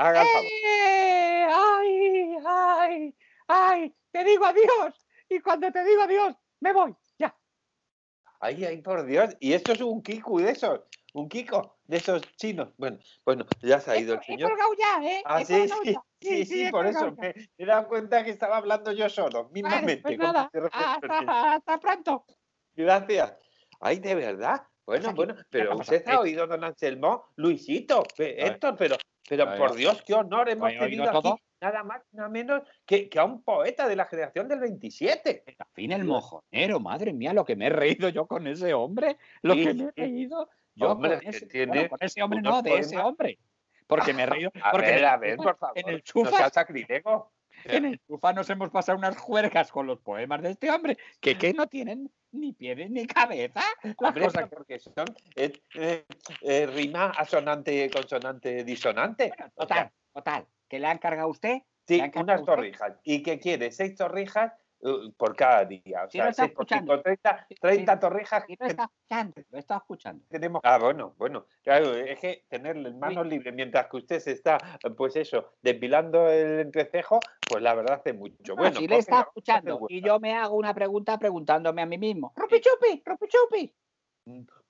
Haga 0.00 0.22
el 0.22 0.28
favor. 0.28 0.48
¡Eh! 0.64 1.46
¡Ay! 1.52 2.36
¡Ay! 2.46 3.14
¡Ay! 3.48 3.94
Te 4.10 4.24
digo 4.24 4.46
adiós. 4.46 5.06
Y 5.28 5.40
cuando 5.40 5.70
te 5.70 5.84
digo 5.84 6.02
adiós, 6.02 6.34
me 6.60 6.72
voy. 6.72 6.94
Ya. 7.18 7.36
Ay, 8.40 8.64
ay, 8.64 8.78
por 8.80 9.04
Dios. 9.04 9.36
Y 9.40 9.52
esto 9.52 9.72
es 9.72 9.80
un 9.82 10.02
Kiku 10.02 10.40
de 10.40 10.52
esos, 10.52 10.80
un 11.12 11.28
Kiko 11.28 11.76
de 11.84 11.98
esos 11.98 12.22
chinos. 12.36 12.72
Bueno, 12.78 12.98
bueno, 13.26 13.44
ya 13.60 13.78
se 13.78 13.90
ha 13.90 13.96
He, 13.96 14.00
ido 14.00 14.14
el 14.14 14.20
he 14.20 14.24
señor. 14.24 14.50
colgado 14.50 14.70
ya, 14.78 15.04
¿eh? 15.06 15.22
Ah, 15.26 15.42
He 15.42 15.44
sí, 15.44 15.68
sí, 15.68 15.92
ya. 15.92 16.02
sí, 16.22 16.44
sí, 16.46 16.66
he 16.66 16.70
por 16.70 16.86
eso 16.86 17.14
ya. 17.14 17.20
me 17.20 17.34
he 17.58 17.66
dado 17.66 17.86
cuenta 17.86 18.24
que 18.24 18.30
estaba 18.30 18.56
hablando 18.56 18.92
yo 18.92 19.08
solo, 19.10 19.44
Vale, 19.44 19.52
mismamente. 19.52 20.02
pues 20.02 20.18
nada. 20.18 20.50
refiere 20.52 20.66
el 20.66 20.72
señor. 20.72 21.30
Hasta, 21.30 21.52
hasta 21.56 21.78
pronto. 21.78 22.24
Gracias. 22.74 23.36
Ay, 23.80 23.98
de 23.98 24.14
verdad. 24.14 24.62
Bueno, 24.86 25.12
bueno, 25.12 25.36
pero 25.50 25.76
usted 25.76 26.08
ha 26.08 26.20
oído, 26.20 26.46
don 26.46 26.64
Anselmo, 26.64 27.26
Luisito. 27.36 28.02
Héctor, 28.16 28.74
pero, 28.76 28.96
pero 29.28 29.44
A 29.44 29.50
ver. 29.50 29.58
por 29.58 29.74
Dios, 29.74 30.02
qué 30.02 30.14
honor 30.14 30.48
hemos 30.48 30.70
tenido 30.70 31.04
aquí 31.04 31.12
todo? 31.12 31.38
nada 31.60 31.82
más, 31.84 32.02
nada 32.12 32.28
menos 32.28 32.62
que, 32.86 33.08
que 33.08 33.18
a 33.18 33.24
un 33.24 33.42
poeta 33.42 33.86
de 33.86 33.94
la 33.96 34.06
generación 34.06 34.48
del 34.48 34.60
27. 34.60 35.44
Al 35.58 35.66
fin 35.74 35.92
el 35.92 36.04
mojonero, 36.04 36.80
madre 36.80 37.12
mía, 37.12 37.32
lo 37.34 37.44
que 37.44 37.54
me 37.56 37.66
he 37.66 37.70
reído 37.70 38.08
yo 38.08 38.26
con 38.26 38.46
ese 38.46 38.72
hombre, 38.72 39.18
lo 39.42 39.54
Sí, 39.54 39.64
que 39.66 39.74
me 39.74 39.84
he 39.84 39.92
reído. 39.94 40.48
Yo 40.74 40.92
Hombre, 40.92 41.18
con, 41.18 41.26
ese, 41.28 41.46
tiene 41.46 41.66
bueno, 41.66 41.88
con 41.90 41.98
ese 42.00 42.22
hombre 42.22 42.40
no, 42.40 42.62
de 42.62 42.78
ese 42.78 42.96
hombre. 42.96 43.38
Porque 43.86 44.14
me 44.14 44.22
he 44.22 44.26
reído. 44.26 44.50
A 44.64 44.70
porque 44.70 44.86
ver, 44.92 45.04
a 45.04 45.16
ver, 45.16 45.36
chufa- 45.36 45.42
por 45.44 45.58
favor. 45.58 45.78
En 45.78 45.88
el 45.88 45.94
No 45.96 46.00
chufa, 46.00 46.36
seas 46.38 46.52
sacrílego. 46.52 47.32
en 47.84 47.84
el 47.84 48.00
chufa 48.06 48.32
nos 48.32 48.48
hemos 48.50 48.70
pasado 48.70 48.98
unas 48.98 49.16
juergas 49.16 49.70
con 49.70 49.86
los 49.86 50.00
poemas 50.00 50.42
de 50.42 50.50
este 50.50 50.70
hombre 50.70 50.98
que, 51.20 51.36
que 51.36 51.52
no 51.52 51.66
tienen 51.66 52.10
ni 52.32 52.52
pies 52.52 52.90
ni 52.90 53.06
cabeza. 53.06 53.62
Las 53.82 53.94
Hombre, 53.98 54.24
cosas 54.24 54.48
porque 54.48 54.78
son 54.78 55.06
eh, 55.36 55.52
eh, 55.74 56.04
eh, 56.42 56.66
rima 56.66 57.10
asonante, 57.10 57.90
consonante, 57.90 58.64
disonante. 58.64 59.28
Bueno, 59.36 59.52
total, 59.56 59.90
total. 60.12 60.46
¿Que 60.68 60.78
le 60.78 60.86
han 60.86 60.98
cargado 60.98 61.28
a 61.28 61.30
usted? 61.30 61.62
Sí, 61.86 61.96
¿Le 61.96 62.04
han 62.04 62.10
cargado 62.10 62.42
unas 62.42 62.46
torrijas. 62.46 62.92
Y 63.02 63.22
que 63.22 63.40
quiere 63.40 63.72
seis 63.72 63.96
torrijas 63.96 64.52
por 65.16 65.36
cada 65.36 65.64
día. 65.64 66.04
O 66.04 66.10
Sí, 66.10 66.18
sea, 66.18 66.24
lo 66.24 66.30
está 66.30 66.42
seis 66.44 66.54
por 66.54 66.64
escuchando. 66.64 66.92
cinco, 66.94 67.02
30, 67.02 67.46
Sí, 67.48 67.54
30 67.60 67.92
sí. 67.94 68.00
torrijas 68.00 68.44
que 68.46 68.56
lo 68.58 68.66
está 68.66 68.84
escuchando, 68.84 69.42
lo 69.50 69.58
está 69.58 69.76
escuchando. 69.76 70.24
tenemos. 70.28 70.60
Ah, 70.64 70.78
bueno, 70.78 71.14
bueno. 71.18 71.46
Claro, 71.62 71.94
es 71.94 72.18
que 72.18 72.44
tenerle 72.48 72.92
manos 72.92 73.26
libres 73.26 73.54
mientras 73.54 73.88
que 73.88 73.96
usted 73.98 74.20
se 74.20 74.32
está, 74.32 74.58
pues 74.96 75.16
eso, 75.16 75.52
depilando 75.62 76.28
el 76.30 76.60
entrecejo, 76.60 77.20
pues 77.46 77.62
la 77.62 77.74
verdad 77.74 77.94
hace 78.00 78.12
mucho. 78.12 78.56
Bueno, 78.56 78.56
Bueno, 78.56 78.76
si 78.80 78.82
le 78.82 78.88
coge 78.88 79.00
está 79.00 79.20
escuchando 79.20 79.86
y 79.88 80.02
yo 80.02 80.18
me 80.20 80.34
hago 80.34 80.56
una 80.56 80.72
pregunta 80.74 81.18
preguntándome 81.18 81.82
a 81.82 81.86
mí 81.86 81.98
mismo. 81.98 82.32
¡Rupi 82.36 82.60
chupi! 82.60 83.02
¡Rupi 83.04 83.26
chupi! 83.28 83.74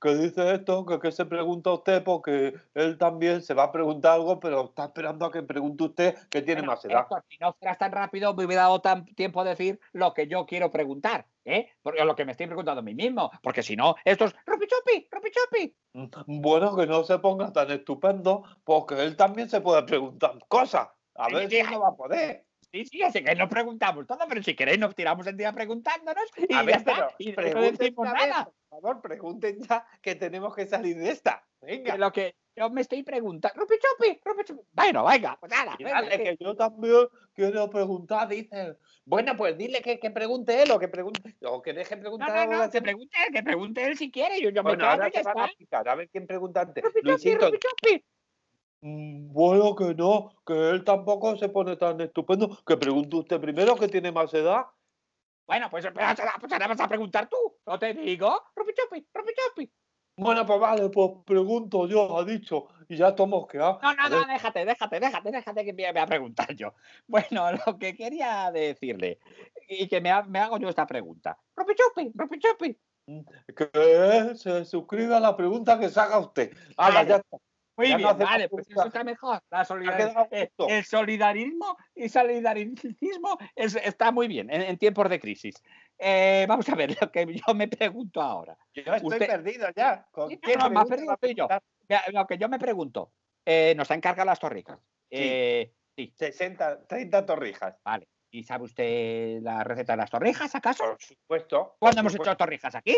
Que 0.01 0.15
dice 0.15 0.55
esto, 0.55 0.87
que, 0.87 0.99
que 0.99 1.13
se 1.13 1.27
pregunta 1.27 1.73
usted, 1.73 2.03
porque 2.03 2.55
él 2.75 2.97
también 2.97 3.43
se 3.43 3.53
va 3.53 3.65
a 3.65 3.73
preguntar 3.73 4.13
algo, 4.13 4.41
pero 4.41 4.67
está 4.67 4.85
esperando 4.85 5.27
a 5.27 5.31
que 5.31 5.43
pregunte 5.43 5.85
usted 5.85 6.15
que 6.29 6.41
tiene 6.41 6.63
Bueno, 6.63 6.73
más 6.73 6.85
edad. 6.85 7.03
Héctor, 7.03 7.25
si 7.29 7.37
no 7.39 7.53
fueras 7.53 7.79
tan 7.79 7.93
rápido, 7.93 8.35
me 8.35 8.47
hubiera 8.47 8.63
dado 8.63 8.81
tan 8.81 9.05
tiempo 9.05 9.41
a 9.41 9.45
decir 9.45 9.79
lo 9.93 10.15
que 10.15 10.27
yo 10.27 10.47
quiero 10.47 10.71
preguntar, 10.71 11.27
¿eh? 11.45 11.69
Porque 11.83 12.05
lo 12.05 12.17
que 12.17 12.25
me 12.25 12.33
estoy 12.33 12.47
preguntando 12.47 12.81
a 12.81 12.83
mí 12.83 12.95
mismo. 12.95 13.31
Porque 13.43 13.63
si 13.63 13.77
no, 13.77 13.95
esto 14.05 14.25
es 14.25 14.35
¡Rupi 14.47 14.67
chupi! 14.67 15.09
¡Rupi 15.11 15.31
chupi! 15.31 15.77
Mm, 15.93 16.41
Bueno, 16.41 16.75
que 16.77 16.87
no 16.87 17.05
se 17.05 17.19
ponga 17.19 17.53
tan 17.53 17.71
estupendo, 17.71 18.45
porque 18.65 19.03
él 19.03 19.17
también 19.17 19.51
se 19.51 19.61
puede 19.61 19.83
preguntar 19.83 20.39
cosas. 20.49 20.89
A 21.17 21.29
ver 21.29 21.51
si 21.51 21.63
no 21.63 21.81
va 21.81 21.89
a 21.89 21.97
poder. 21.97 22.47
Sí, 22.73 22.85
sí, 22.85 23.03
así 23.03 23.25
que 23.25 23.35
nos 23.35 23.49
preguntamos 23.49 24.07
todo, 24.07 24.19
pero 24.29 24.43
si 24.43 24.55
queréis 24.55 24.79
nos 24.79 24.95
tiramos 24.95 25.27
el 25.27 25.37
día 25.37 25.53
preguntándonos 25.53 26.25
y 26.37 26.45
A 26.55 26.59
ya 26.59 26.63
ver, 26.63 26.77
está. 26.77 26.95
pero 27.35 27.49
Y 27.51 27.55
no 27.55 27.63
decimos 27.63 28.05
nada. 28.13 28.45
Por 28.45 28.81
favor, 28.81 29.03
pregunten 29.03 29.59
ya 29.61 29.85
que 30.01 30.15
tenemos 30.15 30.55
que 30.55 30.67
salir 30.67 30.97
de 30.97 31.11
esta. 31.11 31.45
Venga. 31.61 31.93
De 31.93 31.99
lo 31.99 32.13
que 32.13 32.37
yo 32.55 32.71
me 32.71 32.81
estoy 32.83 33.03
preguntando. 33.03 33.61
¡Rupi 33.61 33.75
chupi! 33.77 34.21
¡Rupi 34.25 34.45
chupi! 34.45 34.63
Bueno, 34.73 35.05
venga, 35.05 35.37
pues 35.41 35.51
nada. 35.51 35.77
Dale, 35.81 36.23
que- 36.23 36.37
yo 36.39 36.55
también 36.55 37.09
quiero 37.35 37.69
preguntar, 37.69 38.29
dice. 38.29 38.77
Bueno, 39.05 39.37
pues 39.37 39.59
dile 39.59 39.83
que, 39.83 39.99
que 39.99 40.11
pregunte 40.13 40.63
él 40.63 40.71
o 40.71 40.79
que 40.79 40.87
pregunte 40.89 41.37
o 41.43 41.61
que 41.61 41.73
deje 41.73 41.97
No, 41.97 42.03
preguntar 42.03 42.29
no, 42.31 42.41
a 42.41 42.47
no, 42.47 42.59
la 42.59 42.71
que 42.71 42.81
pregunte 42.81 43.17
él, 43.27 43.35
que 43.35 43.43
pregunte 43.43 43.85
él 43.85 43.97
si 43.99 44.11
quiere. 44.13 44.41
Yo, 44.41 44.51
yo 44.51 44.63
me 44.63 44.71
Bueno, 44.71 44.85
callo 44.85 45.03
ahora 45.03 45.09
y 45.09 45.13
ya 45.25 45.33
a 45.35 45.45
explicar. 45.47 45.89
A 45.89 45.95
ver 45.97 46.09
quién 46.09 46.27
pregunta 46.29 46.61
antes. 46.61 46.85
¡Rupi! 46.85 47.01
Luisito, 47.03 47.51
¡Rupi! 47.51 48.05
"Mm, 48.83 49.33
Bueno, 49.33 49.75
que 49.77 49.95
no, 49.95 50.31
que 50.47 50.71
él 50.71 50.85
tampoco 50.85 51.37
se 51.37 51.49
pone 51.49 51.77
tan 51.77 52.01
estupendo. 52.01 52.59
Que 52.67 52.77
pregunte 52.77 53.17
usted 53.17 53.41
primero, 53.41 53.77
que 53.77 53.89
tiene 53.89 54.11
más 54.13 54.33
edad. 54.35 54.67
Bueno, 55.47 55.69
pues, 55.71 55.85
pero, 55.85 55.97
pues 56.41 56.53
ahora 56.53 56.69
vas 56.69 56.81
a 56.81 56.89
preguntar 56.89 57.29
tú. 57.29 57.37
No 57.67 57.79
te 57.79 57.93
digo. 57.95 58.41
¡Rupi 58.55 58.73
chupi! 58.75 59.07
¡Rupi 59.13 59.33
chupi! 59.35 59.73
Bueno, 60.17 60.45
pues 60.45 60.61
vale, 60.61 60.89
pues 60.91 61.11
pregunto 61.25 61.87
yo, 61.87 62.19
ha 62.19 62.25
dicho, 62.25 62.67
y 62.89 62.97
ya 62.97 63.09
estamos 63.09 63.47
que 63.47 63.57
No, 63.57 63.81
no, 63.81 64.09
no, 64.09 64.19
ver. 64.19 64.27
déjate, 64.27 64.65
déjate, 64.67 65.01
déjate, 65.01 65.31
déjate 65.31 65.65
que 65.65 65.73
me 65.73 65.91
voy 65.91 66.01
a 66.03 66.07
preguntar 66.07 66.55
yo. 66.55 66.75
Bueno, 67.07 67.47
lo 67.67 67.79
que 67.79 67.97
quería 67.97 68.51
decirle, 68.53 69.19
y 69.67 69.89
que 69.89 70.01
me, 70.03 70.11
ha- 70.11 70.23
me 70.25 70.39
hago 70.41 70.59
yo 70.59 70.69
esta 70.69 70.87
pregunta. 70.87 71.39
¡Rupi 71.57 71.73
chupi! 71.75 72.13
¡Rupi 72.15 72.39
chupi! 72.39 72.79
Que 73.57 74.35
se 74.37 74.65
suscriba 74.67 75.17
a 75.17 75.21
la 75.21 75.37
pregunta 75.37 75.79
que 75.81 75.89
se 75.89 75.99
haga 75.99 76.19
usted. 76.19 76.55
Vale. 76.77 77.09
ya 77.09 77.17
está. 77.17 77.39
Muy 77.81 77.89
Ya 77.89 77.93
no 77.95 77.99
bien, 77.99 78.09
hacemos 78.11 78.31
vale, 78.31 78.49
pues 78.51 78.69
eso 78.69 78.85
está 78.87 79.05
mejor. 79.05 79.41
La 79.51 79.65
solidar- 79.65 79.97
quedado 79.97 80.29
eh, 80.31 80.51
el 80.69 80.85
solidarismo 80.85 81.77
y 81.95 82.09
solidaricismo 82.11 83.39
es- 83.57 83.77
está 83.77 84.13
muy 84.13 84.29
bien 84.29 84.51
en, 84.51 84.61
en 84.63 84.77
tiempos 84.77 85.09
de 85.09 85.19
crisis. 85.19 85.55
Eh, 85.99 86.45
vamos 86.47 86.69
a 86.69 86.75
ver 86.75 86.91
lo 87.01 87.11
que 87.11 87.25
yo 87.27 87.55
me 87.55 87.69
pregunto 87.69 88.21
ahora. 88.21 88.57
yo 88.75 88.83
estoy 88.95 89.09
usted- 89.13 89.27
perdido 89.27 89.69
ya. 89.75 90.07
¿Con 90.11 90.29
Sí, 90.29 90.39
no, 90.59 90.69
no, 90.69 90.81
me 90.81 90.87
perdido 90.87 91.17
yo. 91.35 91.49
Lo 92.13 92.27
que 92.27 92.37
yo 92.37 92.49
me 92.51 92.59
pregunto, 92.59 93.13
eh, 93.47 93.73
nos 93.77 93.91
ha 93.91 93.95
encargado 93.95 94.27
las 94.27 94.39
torricas. 94.39 94.79
Eh, 95.11 95.73
60, 95.97 96.87
30 96.87 97.25
torrijas. 97.25 97.77
vale. 97.85 98.09
¿Y 98.33 98.45
sabe 98.45 98.65
usted 98.65 99.41
la 99.43 99.65
receta 99.65 99.95
de 99.95 99.97
las 99.97 100.11
torrijas, 100.11 100.55
acaso? 100.55 100.85
Por 100.85 101.01
supuesto. 101.03 101.59
por 101.65 101.77
¿Cuándo 101.79 102.01
hemos 102.01 102.13
supuesto. 102.13 102.31
hecho 102.33 102.37
torrijas 102.39 102.75
aquí? 102.77 102.95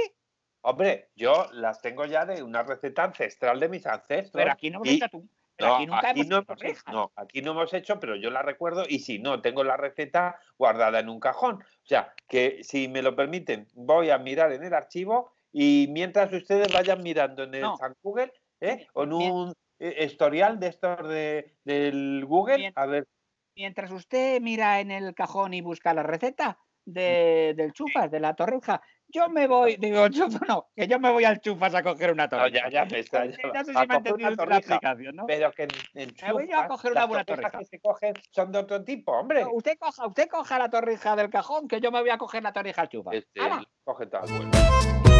Hombre, 0.62 1.10
yo 1.16 1.46
las 1.52 1.80
tengo 1.82 2.04
ya 2.06 2.24
de 2.24 2.42
una 2.42 2.62
receta 2.62 3.04
ancestral 3.04 3.60
de 3.60 3.68
mis 3.68 3.86
ancestros. 3.86 4.30
Pero 4.32 4.52
aquí 4.52 4.70
no 4.70 4.76
hemos 4.78 4.88
y- 4.88 4.96
hecho 4.96 5.08
tú. 5.08 5.28
Pero 5.54 5.68
No, 5.68 5.74
aquí 5.76 5.86
nunca 5.86 6.10
hemos 6.10 6.26
no 6.28 6.38
hecho 6.38 6.54
hemos 6.64 6.84
no, 6.86 7.12
aquí 7.14 7.42
no 7.42 7.50
hemos 7.50 7.74
hecho, 7.74 8.00
pero 8.00 8.16
yo 8.16 8.30
la 8.30 8.40
recuerdo 8.42 8.84
y 8.88 9.00
si 9.00 9.18
no, 9.18 9.42
tengo 9.42 9.62
la 9.64 9.76
receta 9.76 10.38
guardada 10.56 11.00
en 11.00 11.10
un 11.10 11.20
cajón. 11.20 11.56
O 11.56 11.86
sea, 11.86 12.14
que 12.26 12.64
si 12.64 12.88
me 12.88 13.02
lo 13.02 13.14
permiten, 13.14 13.68
voy 13.74 14.08
a 14.10 14.18
mirar 14.18 14.50
en 14.52 14.64
el 14.64 14.72
archivo 14.72 15.34
y 15.52 15.88
mientras 15.90 16.32
ustedes 16.32 16.72
vayan 16.72 17.02
mirando 17.02 17.42
en 17.42 17.54
el 17.54 17.60
No. 17.60 17.76
San 17.76 17.94
Google 18.02 18.32
¿eh? 18.60 18.86
o 18.94 19.02
en 19.04 19.12
un 19.12 19.54
eh, 19.78 20.04
historial 20.06 20.58
de 20.58 20.68
estos 20.68 21.06
de, 21.06 21.52
del 21.64 22.24
Google, 22.24 22.72
a 22.74 22.86
ver, 22.86 23.06
Mientras 23.54 23.90
usted 23.90 24.40
mira 24.40 24.80
en 24.80 24.90
el 24.90 25.14
cajón 25.14 25.52
y 25.52 25.60
busca 25.60 25.92
la 25.92 26.02
receta 26.02 26.58
de, 26.84 27.54
del 27.56 27.72
chufas, 27.72 28.10
de 28.10 28.20
la 28.20 28.34
torrija, 28.34 28.80
yo 29.08 29.28
me 29.28 29.46
voy, 29.46 29.76
digo, 29.76 30.08
chufas 30.08 30.40
no, 30.48 30.68
que 30.74 30.86
yo 30.88 30.98
me 30.98 31.10
voy 31.10 31.24
al 31.24 31.40
chufas 31.40 31.74
a 31.74 31.82
coger 31.82 32.12
una 32.12 32.24
no, 32.24 32.30
torrija. 32.30 32.68
ya, 32.70 32.86
ya 32.86 32.98
está. 32.98 33.24
No 33.24 33.30
ya 33.30 33.36
sé 33.64 33.72
va. 33.72 33.82
si 33.82 33.86
me 33.88 33.94
ha 33.94 33.96
entendido 33.98 34.30
la 34.46 34.56
aplicación, 34.56 35.16
¿no? 35.16 35.26
Pero 35.26 35.52
que 35.52 35.64
en, 35.64 35.70
en 35.94 36.14
Me 36.22 36.32
voy 36.32 36.48
yo 36.48 36.56
a 36.58 36.62
Chufas, 36.62 36.68
coger 36.68 36.92
una 36.92 37.04
buena 37.04 37.24
torrija. 37.24 37.50
que 37.50 37.64
se 37.64 37.80
cogen 37.80 38.14
son 38.30 38.52
de 38.52 38.58
otro 38.58 38.82
tipo, 38.84 39.12
hombre. 39.12 39.42
No, 39.42 39.50
usted 39.52 39.76
coja, 39.78 40.06
usted 40.06 40.28
coja 40.28 40.58
la 40.58 40.70
torrija 40.70 41.14
del 41.16 41.28
cajón, 41.30 41.68
que 41.68 41.80
yo 41.80 41.90
me 41.92 42.00
voy 42.00 42.10
a 42.10 42.18
coger 42.18 42.42
la 42.42 42.52
torrija 42.52 42.82
al 42.82 42.88
chufas. 42.88 43.14
Este, 43.14 43.40
coge 43.84 44.04
el. 44.04 45.11